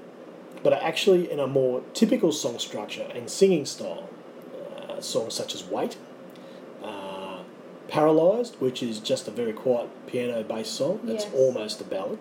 [0.64, 4.08] but are actually in a more typical song structure and singing style.
[4.88, 5.96] Uh, songs such as Wait,
[7.88, 11.34] Paralysed, which is just a very quiet piano based song, that's Yes.
[11.34, 12.18] almost a ballad.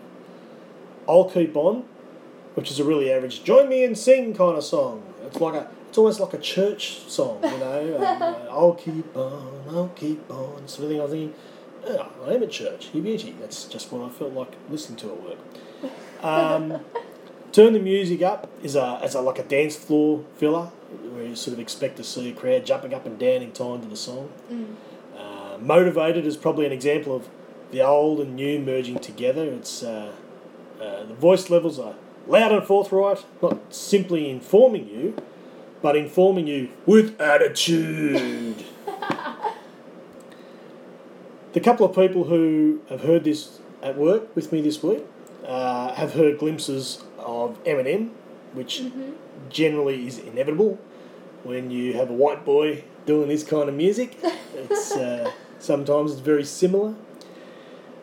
[1.08, 1.84] I'll Keep On,
[2.56, 5.04] which is a really average join me and sing kind of song.
[5.26, 7.97] It's like a it's almost like a church song, you know.
[7.97, 11.00] um, uh, I'll keep on, I'll keep on, sort of thing.
[11.00, 11.34] I was thinking,
[11.86, 13.36] oh, I am at church, you beauty.
[13.41, 15.38] That's just what I felt like listening to at work.
[16.24, 16.80] Um,
[17.52, 20.67] Turn the music up is a as a like a dance floor filler
[21.12, 23.82] where you sort of expect to see a crowd jumping up and down in time
[23.82, 24.30] to the song.
[24.50, 24.76] Mm.
[25.62, 27.30] Motivated is probably an example of
[27.71, 29.45] the old and new merging together.
[29.45, 30.12] It's uh,
[30.82, 31.95] uh, the voice levels are
[32.28, 35.15] loud and forthright, not simply informing you,
[35.82, 38.63] but informing you with attitude.
[41.54, 45.06] the couple of people who have heard this at work with me this week
[45.45, 48.10] uh, have heard glimpses of Eminem,
[48.54, 48.84] which
[49.50, 50.80] generally is inevitable
[51.43, 54.17] when you have a white boy doing this kind of music.
[54.54, 56.95] It's uh, sometimes it's very similar.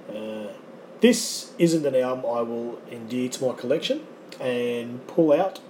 [0.08, 0.46] Uh,
[1.00, 4.06] this isn't an album I will endear to my collection
[4.40, 5.60] and pull out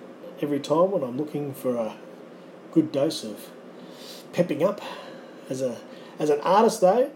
[0.41, 1.97] every time when I'm looking for a
[2.73, 3.51] good dose of
[4.33, 4.81] pepping up.
[5.49, 5.79] As a
[6.19, 7.11] as an artist though,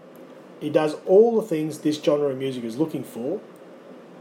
[0.59, 3.39] he does all the things this genre of music is looking for,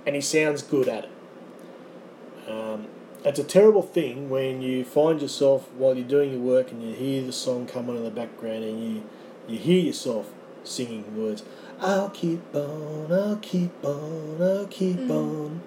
[0.06, 2.50] and he sounds good at it.
[2.50, 2.88] Um,
[3.24, 6.94] it's a terrible thing when you find yourself while you're doing your work and you
[6.94, 9.02] hear the song come on in the background and you
[9.48, 10.32] you hear yourself
[10.64, 11.42] singing words.
[11.80, 15.62] I'll keep on, I'll keep on, I'll keep on.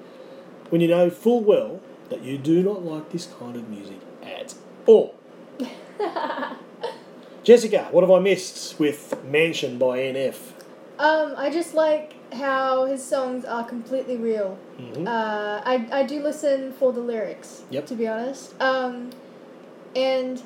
[0.69, 4.55] When you know full well that you do not like this kind of music at
[4.85, 5.15] all.
[7.43, 10.35] Jessica, what have I missed with Mansion by NF?
[10.97, 14.57] Um, I just like how his songs are completely real.
[14.79, 15.07] Mhm.
[15.07, 17.63] Uh, I, I do listen for the lyrics.
[17.69, 17.85] Yep.
[17.87, 18.59] To be honest.
[18.61, 19.11] Um,
[19.95, 20.41] and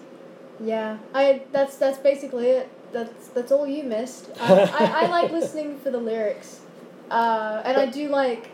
[0.60, 2.70] yeah, I that's that's basically it.
[2.92, 4.30] That's that's all you missed.
[4.40, 6.62] I, I, I like listening for the lyrics,
[7.12, 8.50] uh, and I do like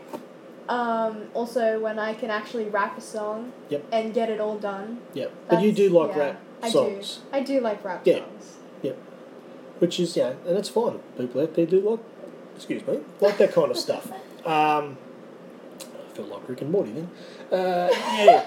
[0.68, 3.84] um, also when I can actually rap a song Yep.
[3.92, 5.00] and get it all done.
[5.14, 5.32] Yep.
[5.48, 7.16] But you do like yeah, rap I songs.
[7.16, 7.36] do.
[7.36, 8.18] I do like rap Yeah.
[8.18, 8.56] songs.
[9.78, 11.00] which is yeah, and it's fine.
[11.18, 12.00] People out there do like,
[12.56, 14.10] excuse me, like that kind of stuff.
[14.46, 14.96] Um,
[16.14, 17.10] feel like Rick and Morty then.
[17.50, 18.46] Uh, yeah,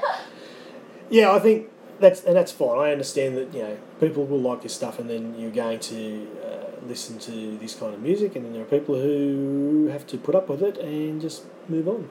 [1.09, 1.31] yeah.
[1.33, 1.67] I think
[1.99, 2.79] that's and that's fine.
[2.79, 6.27] I understand that you know people will like this stuff, and then you're going to
[6.45, 10.17] uh, listen to this kind of music, and then there are people who have to
[10.17, 12.09] put up with it and just move on.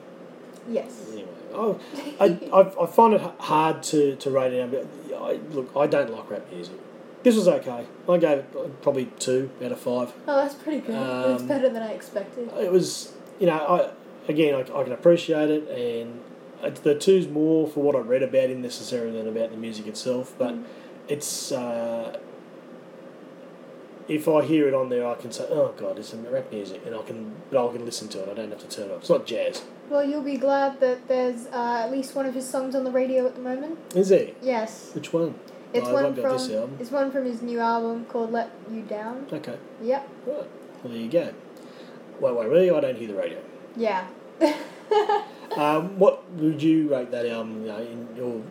[0.68, 1.07] Yes.
[1.11, 1.81] Anyway, oh,
[2.20, 5.87] I, I, I find it hard to, to rate it out, but I, look, I
[5.87, 6.74] don't like rap music.
[7.22, 7.85] This was okay.
[8.09, 10.12] I gave it probably two out of five.
[10.29, 10.90] Oh, that's pretty good.
[10.94, 12.51] it's Um, better than I expected.
[12.59, 16.20] It was, you know, I again, I, I can appreciate it, and
[16.62, 19.87] it's, the two's more for what I read about him necessarily than about the music
[19.87, 20.35] itself.
[20.38, 20.64] But Mm.
[21.08, 22.18] It's uh,
[24.08, 26.82] if I hear it on there, I can say, "Oh God, it's some rap music,"
[26.86, 28.28] and I can, but I can listen to it.
[28.30, 29.00] I don't have to turn it off.
[29.00, 32.48] It's not jazz, Well, you'll be glad that there's uh, at least one of his
[32.48, 33.78] songs on the radio at the moment.
[33.94, 34.36] is it?
[34.42, 34.90] Yes.
[34.94, 35.34] Which one?
[35.74, 36.76] It's Oh, one from this album.
[36.80, 39.26] it's one from his new album called Let You Down.
[39.30, 40.08] Okay, Yep.
[40.26, 40.36] right.
[40.36, 40.46] Well,
[40.84, 41.34] there you go.
[42.20, 42.70] Wait, wait, really?
[42.70, 43.38] I don't hear the radio.
[43.76, 44.06] Yeah.
[45.56, 48.42] Um, what would you rate that album you know, in your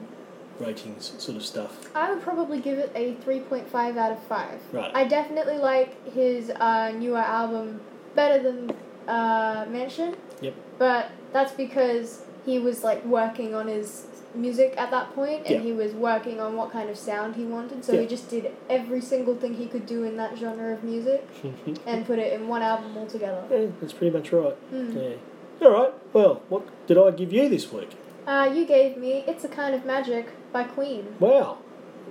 [0.59, 1.89] ratings sort of stuff?
[1.95, 4.59] I would probably give it a 3.5 out of 5.
[4.71, 4.91] Right.
[4.93, 7.81] I definitely like his uh, newer album
[8.15, 8.71] better than
[9.07, 10.15] uh, Mansion.
[10.41, 10.53] Yep.
[10.77, 15.61] But that's because he was like working on his music at that point and Yeah.
[15.61, 17.83] he was working on what kind of sound he wanted.
[17.83, 18.01] So Yeah.
[18.01, 21.27] he just did every single thing he could do in that genre of music
[21.87, 23.43] and put it in one album altogether.
[23.49, 24.55] yeah, that's pretty much right.
[24.73, 24.95] Mm.
[24.95, 25.65] Yeah.
[25.67, 25.93] All right.
[26.13, 27.91] Well, what did I give you this week?
[28.27, 31.15] Uh, you gave me It's a Kind of Magic by Queen.
[31.19, 31.59] Wow,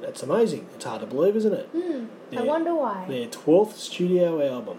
[0.00, 0.66] that's amazing.
[0.74, 1.66] It's hard to believe, isn't it?
[1.72, 2.04] Hmm.
[2.30, 2.40] Yeah.
[2.40, 3.06] I wonder why.
[3.08, 4.78] Their twelfth studio album,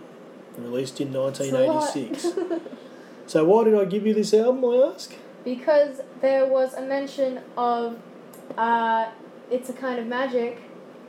[0.58, 1.96] released in It's a lot.
[1.96, 2.62] 1986.
[3.28, 4.65] so why did I give you this album?
[4.65, 5.13] I ask.
[5.43, 7.98] because there was a mention of
[8.58, 9.10] uh,
[9.50, 10.60] it's a kind of magic,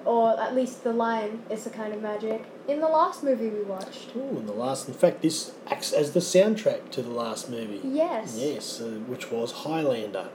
[0.04, 3.62] or at least the line "it's a kind of magic" in the last movie we
[3.62, 4.11] watched.
[4.16, 4.88] Oh, and the last.
[4.88, 7.80] In fact, this acts as the soundtrack to the last movie.
[7.82, 8.37] Yes.
[8.38, 10.28] Yes, uh, which was Highlander.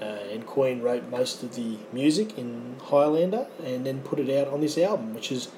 [0.00, 4.52] Uh, and Queen wrote most of the music in Highlander and then put it out
[4.52, 5.48] on this album, which is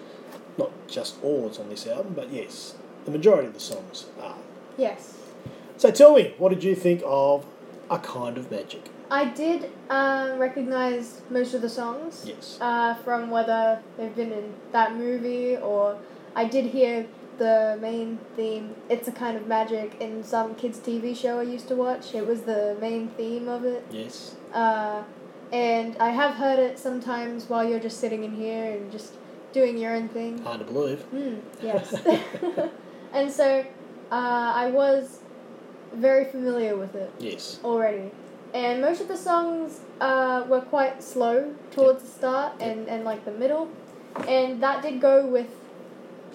[0.58, 4.37] not just all that's on this album, but yes, the majority of the songs are.
[4.78, 5.14] Yes.
[5.76, 7.44] So tell me, what did you think of
[7.90, 8.88] A Kind of Magic?
[9.10, 12.58] I did um, recognize most of the songs Yes.
[12.60, 15.98] uh, from whether they've been in that movie or
[16.34, 17.06] I did hear
[17.38, 21.68] the main theme, It's a Kind of Magic, in some kids' TV show I used
[21.68, 22.14] to watch.
[22.14, 23.85] It was the main theme of it.
[23.90, 24.35] Yes.
[24.53, 25.03] Uh,
[25.53, 29.12] and I have heard it sometimes while you're just sitting in here and just
[29.53, 30.38] doing your own thing.
[30.42, 31.01] Hard to believe.
[31.03, 31.94] Hmm, yes.
[33.14, 33.61] and so
[34.11, 35.20] uh, I was
[35.94, 37.61] very familiar with it Yes.
[37.64, 38.11] already.
[38.53, 43.25] And most of the songs uh, were quite slow towards the start and, and like
[43.25, 43.68] the middle.
[44.29, 45.49] And that did go with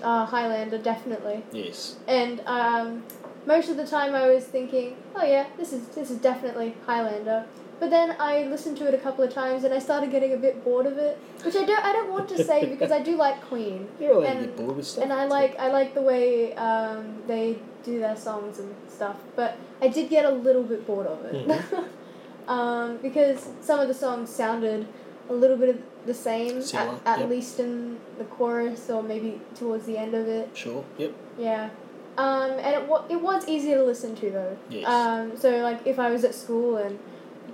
[0.04, 1.44] uh, Highlander, definitely.
[1.52, 1.98] Yes.
[2.08, 3.04] And um,
[3.46, 7.46] most of the time I was thinking, oh yeah, this is this is definitely Highlander.
[7.80, 10.38] But then I listened to it a couple of times and I started getting a
[10.38, 13.16] bit bored of it, which I don't I don't want to say because I do
[13.16, 13.88] like Queen.
[14.00, 15.04] You're to And- bored with stuff.
[15.04, 19.58] And I like I like the way um, they do their songs and stuff, but
[19.82, 21.88] I did get a little bit bored of it Mhm.
[22.50, 24.86] um, because some of the songs sounded
[25.30, 26.74] a little bit of the same, at,
[27.06, 27.30] at yep.
[27.30, 30.50] least in the chorus or maybe towards the end of it.
[30.54, 30.84] Sure.
[30.98, 31.14] Yep.
[31.38, 31.70] Yeah.
[32.18, 34.58] Um, and it, wa- it was easy to listen to though.
[34.70, 34.88] Yes.
[34.88, 37.00] Um, so like if I was at school and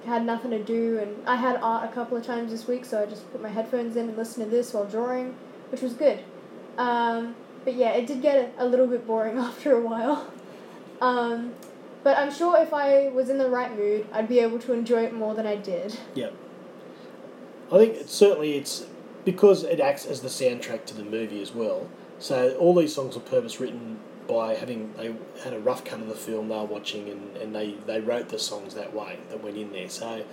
[0.06, 3.04] had nothing to do and I had art a couple of times this week, so
[3.04, 5.36] I just put my headphones in and listened to this while drawing,
[5.70, 6.20] which was good.
[6.78, 10.32] Um, but yeah, it did get a, a little bit boring after a while.
[11.02, 11.54] Um,
[12.04, 15.04] but I'm sure if I was in the right mood, I'd be able to enjoy
[15.04, 15.98] it more than I did.
[16.14, 16.34] Yep.
[17.72, 18.86] I think it's, certainly it's
[19.24, 21.88] because it acts as the soundtrack to the movie as well.
[22.20, 26.08] So all these songs were purpose written by having they had a rough cut of
[26.08, 29.44] the film they were watching and, and they, they wrote the songs that way that
[29.44, 29.90] went in there.
[29.90, 30.24] So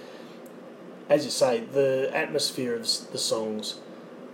[1.08, 3.80] as you say, the atmosphere of the songs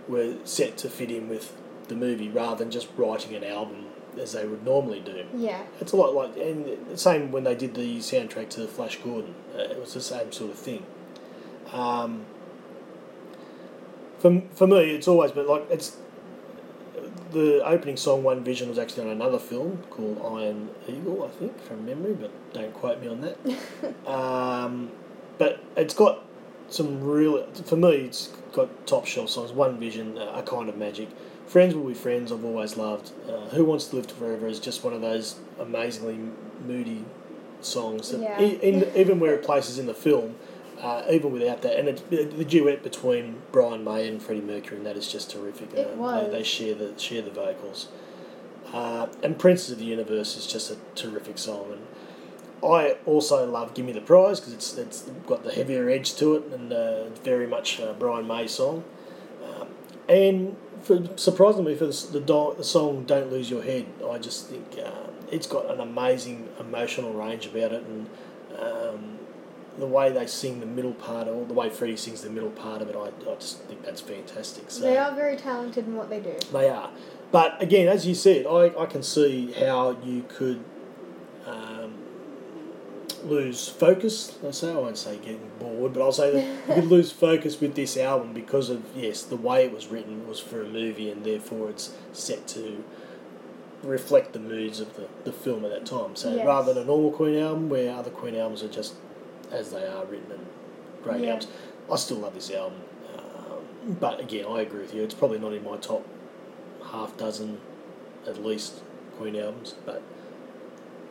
[0.07, 1.55] were set to fit in with
[1.87, 3.85] the movie rather than just writing an album
[4.17, 5.25] as they would normally do.
[5.35, 5.61] Yeah.
[5.79, 9.35] It's a lot like, and the same when they did the soundtrack to Flash Gordon.
[9.55, 10.85] Uh, it was the same sort of thing.
[11.71, 12.25] Um,
[14.19, 15.97] for, for me, it's always been like it's
[17.31, 18.23] the opening song.
[18.23, 22.31] One Vision was actually on another film called Iron Eagle, I think, from memory, but
[22.53, 24.07] don't quote me on that.
[24.09, 24.91] um,
[25.37, 26.23] but it's got
[26.69, 27.45] some real.
[27.53, 29.51] For me, it's got top shelf songs.
[29.51, 31.09] One Vision, uh, a kind of magic.
[31.47, 32.31] Friends will be friends.
[32.31, 33.11] I've always loved.
[33.27, 36.19] Uh, Who wants to live forever is just one of those amazingly
[36.65, 37.05] moody
[37.61, 38.11] songs.
[38.11, 38.41] That Yeah.
[38.41, 40.35] e- in, even where it places in the film,
[40.79, 44.85] uh, even without that, and it's, the duet between Brian May and Freddie Mercury, and
[44.85, 45.73] that is just terrific.
[45.73, 46.31] It uh, was.
[46.31, 47.89] They, they share the share the vocals.
[48.71, 51.87] Uh, and Princes of the Universe is just a terrific song, and
[52.63, 56.35] I also love "Give Me the Prize" because it's it's got the heavier edge to
[56.35, 58.83] it and uh, very much a Brian May song.
[59.43, 59.67] Um,
[60.07, 64.47] and for, surprisingly, for the, the, do- the song "Don't Lose Your Head," I just
[64.47, 68.09] think uh, it's got an amazing emotional range about it, and
[68.57, 69.18] um,
[69.79, 72.81] the way they sing the middle part, or the way Freddie sings the middle part
[72.81, 74.69] of it, I, I just think that's fantastic.
[74.71, 76.35] So They are very talented in what they do.
[76.51, 76.89] they are.
[77.31, 80.63] But again, as you said, I, I can see how you could
[81.45, 81.93] um,
[83.23, 84.37] lose focus.
[84.41, 87.59] Let's say I won't say getting bored, but I'll say that you could lose focus
[87.59, 91.09] with this album because of yes, the way it was written was for a movie,
[91.11, 92.83] and therefore it's set to
[93.83, 96.15] reflect the moods of the, the film at that time.
[96.15, 96.45] So Yes.
[96.45, 98.95] rather than a normal Queen album, where other Queen albums are just
[99.51, 100.45] as they are written and
[101.03, 101.31] great Yeah.
[101.33, 101.47] albums,
[101.91, 102.79] I still love this album.
[103.17, 105.03] Um, but again, I agree with you.
[105.03, 106.05] It's probably not in my top
[106.91, 107.59] half dozen,
[108.27, 108.81] at least,
[109.17, 110.01] Queen albums, but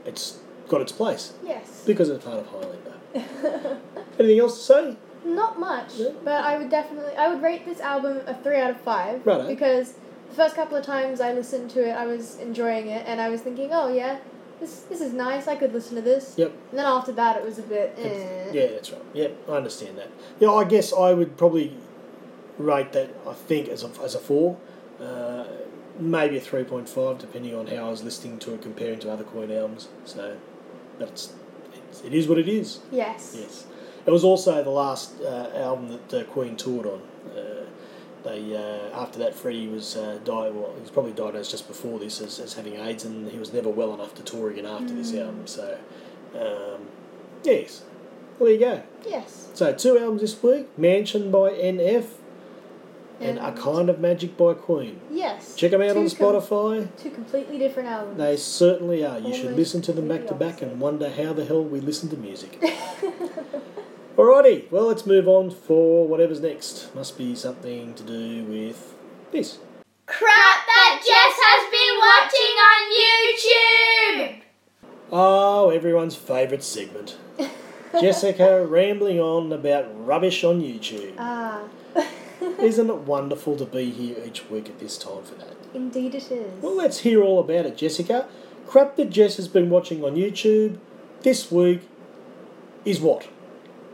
[0.05, 1.83] it's got its place Yes.
[1.87, 3.79] because it's part of Highlander.
[4.19, 4.97] Anything else to say?
[5.25, 6.11] Not much, Yeah.
[6.25, 9.47] but I would definitely I would rate this album a three out of five Righto.
[9.49, 9.95] because
[10.29, 13.29] the first couple of times I listened to it, I was enjoying it, and I
[13.29, 14.19] was thinking, oh yeah,
[14.61, 15.47] this this is nice.
[15.49, 16.35] I could listen to this.
[16.37, 16.53] Yep.
[16.71, 17.95] And then after that, it was a bit.
[17.99, 18.51] Eh.
[18.53, 19.03] Yeah, that's right.
[19.15, 20.11] Yep, I understand that.
[20.41, 21.77] Yeah, I guess I would probably
[22.59, 23.11] rate that.
[23.27, 24.57] I think as a as a four,
[25.01, 25.45] uh,
[25.99, 29.13] maybe a three point five, depending on how I was listening to it comparing to
[29.13, 29.89] other Queen albums.
[30.05, 30.37] So
[30.99, 31.33] that's
[31.75, 32.81] it's, it is what it is.
[32.91, 33.37] Yes.
[33.39, 33.67] Yes,
[34.07, 37.03] it was also the last uh, album that uh, Queen toured on.
[37.37, 37.65] Uh,
[38.29, 40.55] they uh, after that, Freddie was uh, died.
[40.55, 43.53] Well, he was probably diagnosed just before this as, as having AIDS, and he was
[43.53, 45.21] never well enough to tour again after this Mm.
[45.25, 45.47] album.
[45.47, 45.79] So,
[46.35, 46.83] um,
[47.45, 47.83] yes,
[48.39, 48.83] well, there you go.
[49.07, 49.49] Yes.
[49.55, 52.07] So two albums this week: Mansion by NF
[53.21, 55.01] and, A Kind of Magic by Queen.
[55.11, 55.57] Yes.
[55.57, 56.89] Check them out Two on com- Spotify.
[57.03, 58.17] two completely different albums.
[58.19, 59.19] They certainly are.
[59.19, 62.09] You should listen to them back to back and wonder how the hell we listen
[62.11, 62.63] to music.
[64.19, 66.93] Alrighty, well, let's move on for whatever's next.
[66.93, 68.97] Must be something to do with
[69.31, 69.59] this.
[70.07, 74.43] Crap that Jess has been watching on YouTube!
[75.13, 77.17] Oh, everyone's favourite segment.
[78.01, 81.15] Jessica rambling on about rubbish on YouTube.
[81.17, 81.63] ah.
[82.61, 85.55] Isn't it wonderful to be here each week at this time for that?
[85.75, 86.61] Indeed, it is.
[86.61, 88.27] Well, let's hear all about it, Jessica.
[88.67, 90.79] Crap that Jess has been watching on YouTube
[91.23, 91.83] this week
[92.85, 93.29] is what?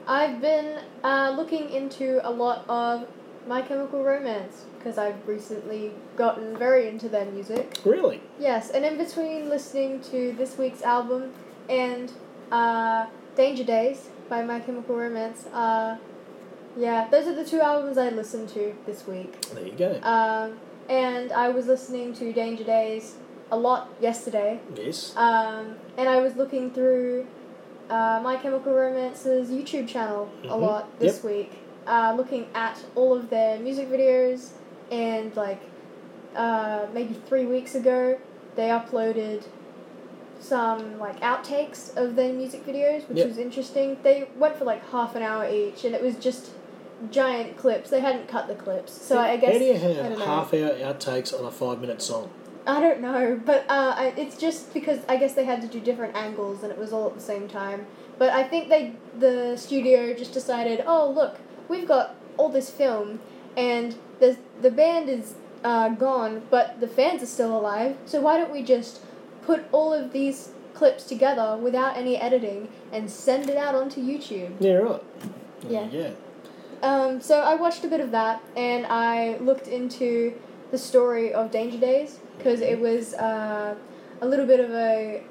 [0.07, 3.07] I've been uh, looking into a lot of
[3.47, 7.79] My Chemical Romance because I've recently gotten very into their music.
[7.85, 8.21] Really?
[8.39, 11.33] Yes, and in between listening to this week's album
[11.69, 12.13] and
[12.53, 15.97] uh, Danger Days by My Chemical Romance, uh,
[16.77, 19.41] yeah, those are the two albums I listened to this week.
[19.53, 20.01] There you go.
[20.03, 23.15] Um, and I was listening to Danger Days
[23.51, 24.61] a lot yesterday.
[24.75, 25.15] yes.
[25.17, 27.27] Um, and I was looking through
[27.91, 30.61] uh, My Chemical Romance's YouTube channel a Mhm.
[30.61, 31.53] lot this week,
[31.87, 34.51] uh, looking at all of their music videos,
[34.91, 35.61] and like
[36.37, 38.19] uh, maybe three weeks ago,
[38.57, 39.43] they uploaded
[40.41, 43.29] some like outtakes of their music videos, which Yep.
[43.29, 43.97] was interesting.
[44.03, 46.51] They went for like half an hour each, and it was just
[47.11, 47.91] giant clips.
[47.91, 51.39] They hadn't cut the clips, so I guess How do you have half hour outtakes
[51.39, 52.31] on a five minute song?
[52.67, 55.81] I don't know, but uh, I, it's just because I guess they had to do
[55.81, 57.87] different angles and it was all at the same time.
[58.19, 63.21] But I think they the studio just decided, oh look, we've got all this film,
[63.57, 67.97] and the the band is uh, gone, but the fans are still alive.
[68.07, 69.01] So why don't we just
[69.43, 74.55] put all of these clips together without any editing and send it out onto YouTube?
[74.59, 75.03] Yeah, right.
[75.61, 76.11] There Yeah.
[76.83, 80.35] Um, so I watched a bit of that, and I looked into
[80.71, 83.75] the story of Danger Days because it was uh,
[84.21, 85.23] a little bit of a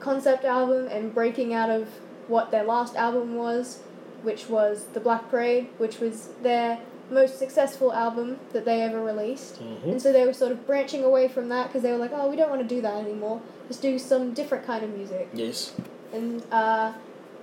[0.00, 1.88] concept album and breaking out of
[2.28, 3.80] what their last album was,
[4.22, 6.78] which was The Black Parade, which was their
[7.10, 9.56] most successful album that they ever released.
[9.58, 12.12] hmm And so they were sort of branching away from that because they were like,
[12.14, 13.40] oh, we don't want to do that anymore.
[13.64, 15.28] Let's do some different kind of music.
[15.34, 15.74] Yes.
[16.12, 16.92] And uh,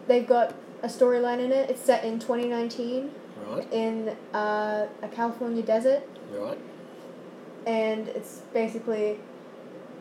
[0.07, 1.69] they've got a storyline in it.
[1.69, 3.11] It's set in 2019
[3.47, 3.67] Right.
[3.73, 6.57] in uh, a California desert, Right.
[7.65, 9.19] And it's basically,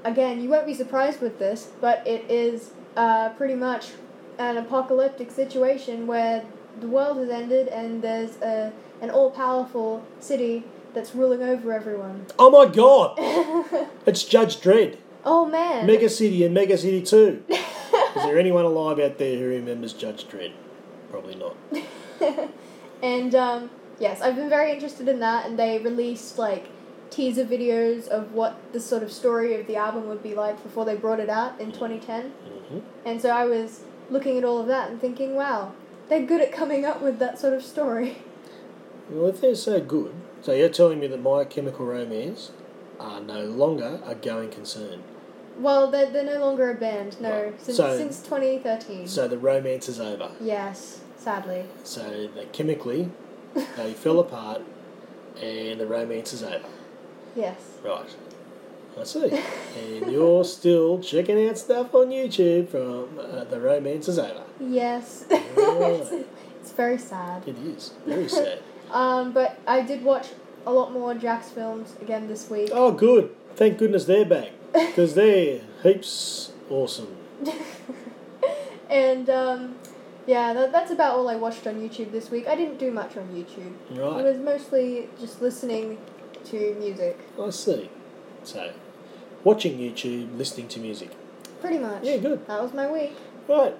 [0.04, 3.90] again, you won't be surprised with this, but it is uh, pretty much
[4.38, 6.44] an apocalyptic situation where
[6.80, 12.26] the world has ended and there's a, an all powerful city that's ruling over everyone.
[12.38, 13.18] Oh my God!
[14.06, 14.96] It's Judge Dredd.
[15.24, 15.86] oh man!
[15.86, 17.44] Mega City and Mega City 2.
[17.50, 17.58] Is
[18.24, 20.52] there anyone alive out there who remembers Judge Dredd?
[21.10, 21.54] Probably not.
[23.02, 26.66] and um, yes, I've been very interested in that, and they released like
[27.10, 30.84] teaser videos of what the sort of story of the album would be like before
[30.84, 32.30] they brought it out in 2010.
[32.30, 33.80] hmm And so I was
[34.10, 35.72] looking at all of that and thinking, wow,
[36.08, 38.18] they're good at coming up with that sort of story.
[39.10, 42.52] Well, if they're so good, so you're telling me that My Chemical Romance
[43.00, 45.02] are no longer a going concern.
[45.58, 47.60] Well, they're, they're no longer a band, no, Right.
[47.60, 49.06] since, So- since 2013.
[49.08, 50.30] So the romance is over.
[50.40, 51.64] yes, sadly.
[51.82, 53.10] So they chemically,
[53.76, 54.62] they fell apart,
[55.42, 56.64] and the romance is over.
[57.40, 57.60] Yes.
[57.84, 58.14] Right.
[59.00, 59.30] I see.
[60.02, 64.42] and you're still checking out stuff on YouTube from uh, The Romance is Over.
[64.60, 65.24] Yes.
[65.56, 66.24] Right.
[66.60, 67.46] it's, very sad.
[67.48, 67.92] It is.
[68.06, 68.58] Very sad.
[68.90, 70.26] Um, but I did watch
[70.66, 72.70] a lot more Jacksfilms again this week.
[72.72, 73.30] Oh, good.
[73.54, 74.50] Thank goodness they're back.
[74.72, 77.16] Because they're heaps awesome.
[78.90, 79.76] and um,
[80.26, 82.46] yeah, that, that's about all I watched on YouTube this week.
[82.48, 83.74] I didn't do much on YouTube.
[83.96, 84.24] It Right.
[84.24, 85.98] was mostly just listening
[86.46, 87.90] to music, I see.
[88.44, 88.72] So,
[89.44, 91.10] watching YouTube, listening to music.
[91.60, 92.02] pretty much.
[92.02, 92.46] Yeah, good.
[92.46, 93.12] That was my week.
[93.48, 93.76] Right.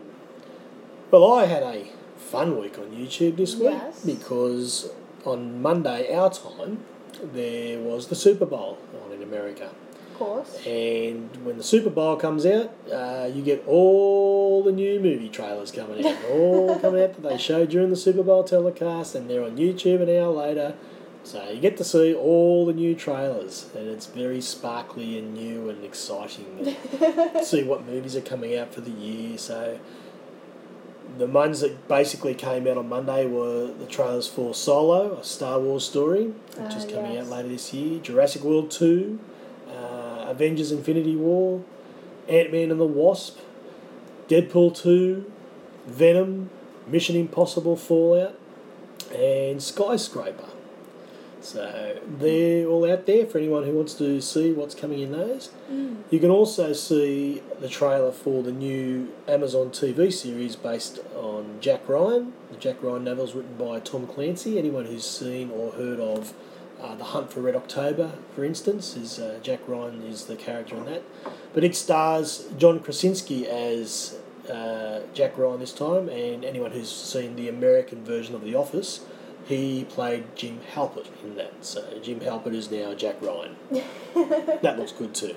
[1.11, 1.87] Well, I had a
[2.17, 4.05] fun week on YouTube this week Yes.
[4.05, 4.91] because
[5.25, 6.85] on Monday, our time,
[7.33, 9.71] there was the Super Bowl on in America.
[10.13, 10.67] Of course.
[10.67, 15.73] And when the Super Bowl comes out, uh, you get all the new movie trailers
[15.73, 16.17] coming out.
[16.31, 20.03] all coming out that they showed during the Super Bowl telecast, and they're on YouTube
[20.03, 20.75] an hour later.
[21.23, 25.69] So you get to see all the new trailers, and it's very sparkly and new
[25.69, 26.77] and exciting.
[27.01, 29.37] And see what movies are coming out for the year.
[29.39, 29.79] So
[31.19, 35.61] the ones that basically came out on Monday were the trailers for Solo, a Star
[35.61, 37.25] Wars story, which is Ah, coming yes.
[37.27, 38.01] out later this year.
[38.01, 39.19] Jurassic World Two,
[39.69, 41.63] uh, Avengers: Infinity War,
[42.29, 43.39] Ant Man and the Wasp,
[44.29, 45.31] Deadpool Two,
[45.87, 46.49] Venom,
[46.87, 48.35] Mission Impossible Fallout,
[49.15, 50.49] and Skyscraper.
[51.41, 55.51] So they're all out there for anyone who wants to see what's coming in those.
[55.71, 56.03] Mm.
[56.11, 61.89] You can also see the trailer for the new Amazon TV series based on Jack
[61.89, 62.35] Ryan.
[62.51, 64.59] The Jack Ryan novels written by Tom Clancy.
[64.59, 66.35] Anyone who's seen or heard of
[66.81, 70.77] uh, The Hunt for Red October, for instance, is uh, Jack Ryan is the character
[70.77, 71.03] in that.
[71.55, 74.19] But it stars John Krasinski as
[74.51, 79.01] uh, Jack Ryan this time, and anyone who's seen the American version of The Office,
[79.51, 81.65] he played Jim Halpert in that.
[81.65, 83.57] So Jim Halpert is now Jack Ryan.
[84.63, 85.37] that looks good too.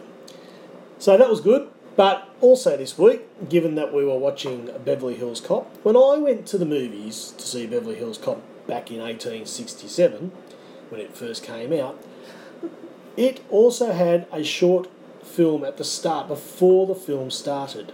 [1.00, 1.70] So that was good.
[1.96, 6.48] But also this week, given that we were watching Beverly Hills Cop, when I went
[6.48, 10.32] to the movies to see Beverly Hills Cop back in 1867,
[10.90, 12.04] when it first came out,
[13.16, 14.90] it also had a short
[15.24, 17.94] film at the start before the film started.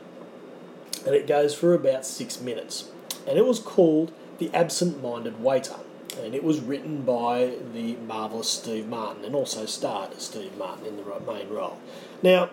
[1.06, 2.90] And it goes for about six minutes.
[3.28, 5.76] And it was called The Absent Minded Waiter.
[6.24, 10.98] And it was written by the marvellous Steve Martin and also starred Steve Martin in
[10.98, 11.78] the main role.
[12.22, 12.50] Now,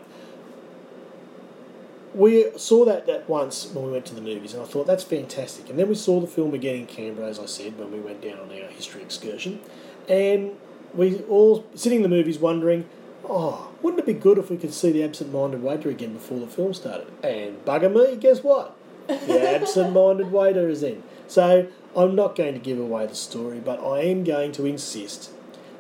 [2.15, 5.05] we saw that, that once when we went to the movies, and I thought that's
[5.05, 5.69] fantastic.
[5.69, 8.23] And then we saw the film again in Canberra, as I said, when we went
[8.23, 9.61] down on our history excursion.
[10.09, 10.53] And
[10.95, 12.89] we all sitting in the movies wondering,
[13.29, 16.41] oh, wouldn't it be good if we could see the absent minded waiter again before
[16.41, 17.09] the film started?
[17.23, 18.75] And bugger me, guess what?
[19.09, 21.03] The absent minded waiter is in.
[21.29, 25.31] So I'm not going to give away the story, but I am going to insist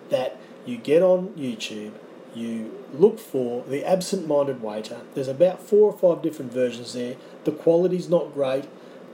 [0.09, 1.93] that you get on YouTube,
[2.35, 5.01] you look for the absent minded waiter.
[5.14, 7.17] There's about four or five different versions there.
[7.45, 8.64] The quality's not great,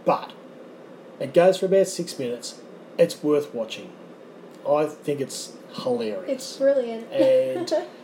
[0.04, 0.32] but
[1.20, 2.60] it goes for about six minutes.
[2.98, 3.92] It's worth watching.
[4.68, 6.24] I think it's hilarious.
[6.28, 7.10] It's brilliant.
[7.12, 7.72] And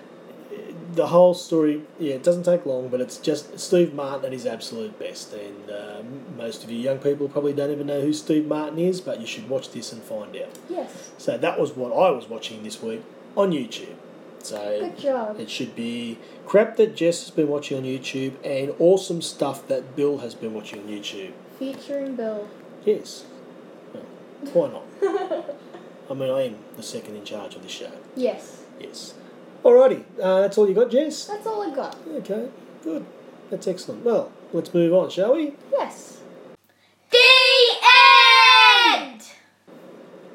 [0.94, 4.46] the whole story, yeah, it doesn't take long, but it's just Steve Martin at his
[4.46, 5.32] absolute best.
[5.34, 9.00] And um, most of you young people probably don't even know who Steve Martin is,
[9.00, 10.48] but you should watch this and find out.
[10.68, 11.10] yes.
[11.18, 13.02] So that was what I was watching this week
[13.36, 13.94] on YouTube.
[14.42, 15.40] So Good job.
[15.40, 16.16] it should be
[16.46, 20.54] crap that Jess has been watching on YouTube and awesome stuff that Bill has been
[20.54, 21.32] watching on YouTube.
[21.58, 22.48] Featuring Bill.
[22.84, 23.24] Yes.
[23.92, 24.04] Well,
[24.52, 25.54] why not?
[26.10, 27.90] I mean, I am the second in charge of the show.
[28.16, 28.62] Yes.
[28.80, 29.14] Yes.
[29.64, 31.26] Alrighty, uh, that's all you got, Jess?
[31.26, 31.96] That's all I got.
[32.08, 32.48] Okay,
[32.82, 33.04] good.
[33.50, 34.04] That's excellent.
[34.04, 35.54] Well, let's move on, shall we?
[35.72, 36.20] Yes.
[37.10, 37.18] The
[38.94, 39.22] end.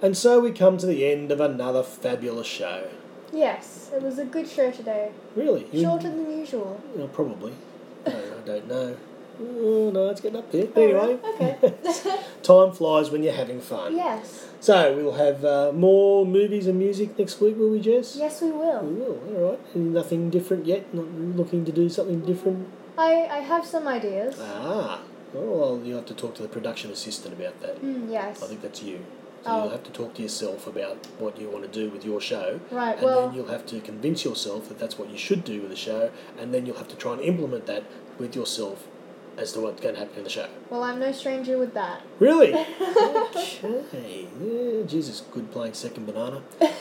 [0.01, 2.89] And so we come to the end of another fabulous show.
[3.31, 3.89] Yes.
[3.93, 5.11] It was a good show today.
[5.35, 5.67] Really?
[5.71, 6.81] You- Shorter than usual.
[6.95, 7.53] Well, probably.
[8.05, 8.97] No, I don't know.
[9.39, 10.67] Oh, no, it's getting up there.
[10.75, 11.57] Anyway, Okay.
[12.43, 13.95] time flies when you're having fun.
[13.95, 14.47] yes.
[14.59, 18.15] So we'll have uh, more movies and music next week, will we, Jess?
[18.15, 18.81] Yes, we will.
[18.81, 19.13] We will.
[19.15, 19.35] will.
[19.45, 19.59] All right.
[19.73, 20.93] And nothing different yet.
[20.93, 21.05] Not
[21.35, 22.67] looking to do something different.
[22.97, 24.37] I, I have some ideas.
[24.39, 25.01] Ah.
[25.35, 27.81] Oh, well, you have to talk to the production assistant about that.
[27.83, 28.41] Mm, yes.
[28.43, 28.99] I think that's you.
[29.43, 29.63] So Oh.
[29.63, 32.61] you'll have to talk to yourself about what you want to do with your show.
[32.71, 35.59] Right, And well- then you'll have to convince yourself that that's what you should do
[35.59, 37.83] with the show, and then you'll have to try and implement that
[38.17, 38.87] with yourself
[39.37, 40.47] as to what's going to happen in the show.
[40.69, 42.01] Well, I'm no stranger with that.
[42.19, 42.53] Really?
[42.81, 44.27] okay.
[44.41, 46.41] Yeah, Jesus, good playing second banana.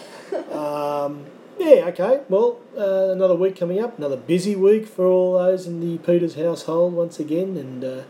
[0.51, 1.27] Um,
[1.59, 2.23] yeah, okay.
[2.29, 6.37] Well, uh, another week coming up, another busy week for all those in the Peters
[6.37, 8.03] household once again, and uh,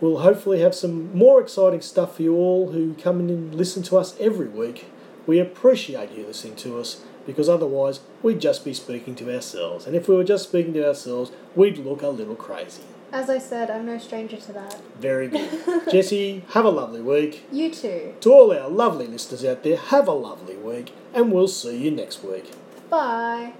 [0.00, 3.82] we'll hopefully have some more exciting stuff for you all who come in and listen
[3.84, 4.86] to us every week.
[5.26, 9.94] We appreciate you listening to us because otherwise we'd just be speaking to ourselves, and
[9.96, 12.82] if we were just speaking to ourselves, we'd look a little crazy.
[13.12, 14.80] As I said, I'm no stranger to that.
[14.98, 15.82] Very good.
[15.92, 17.44] Jesse, have a lovely week.
[17.52, 18.14] You too.
[18.20, 21.90] To all our lovely listeners out there, have a lovely week, and we'll see you
[21.90, 22.50] next week.
[22.88, 23.52] Bye.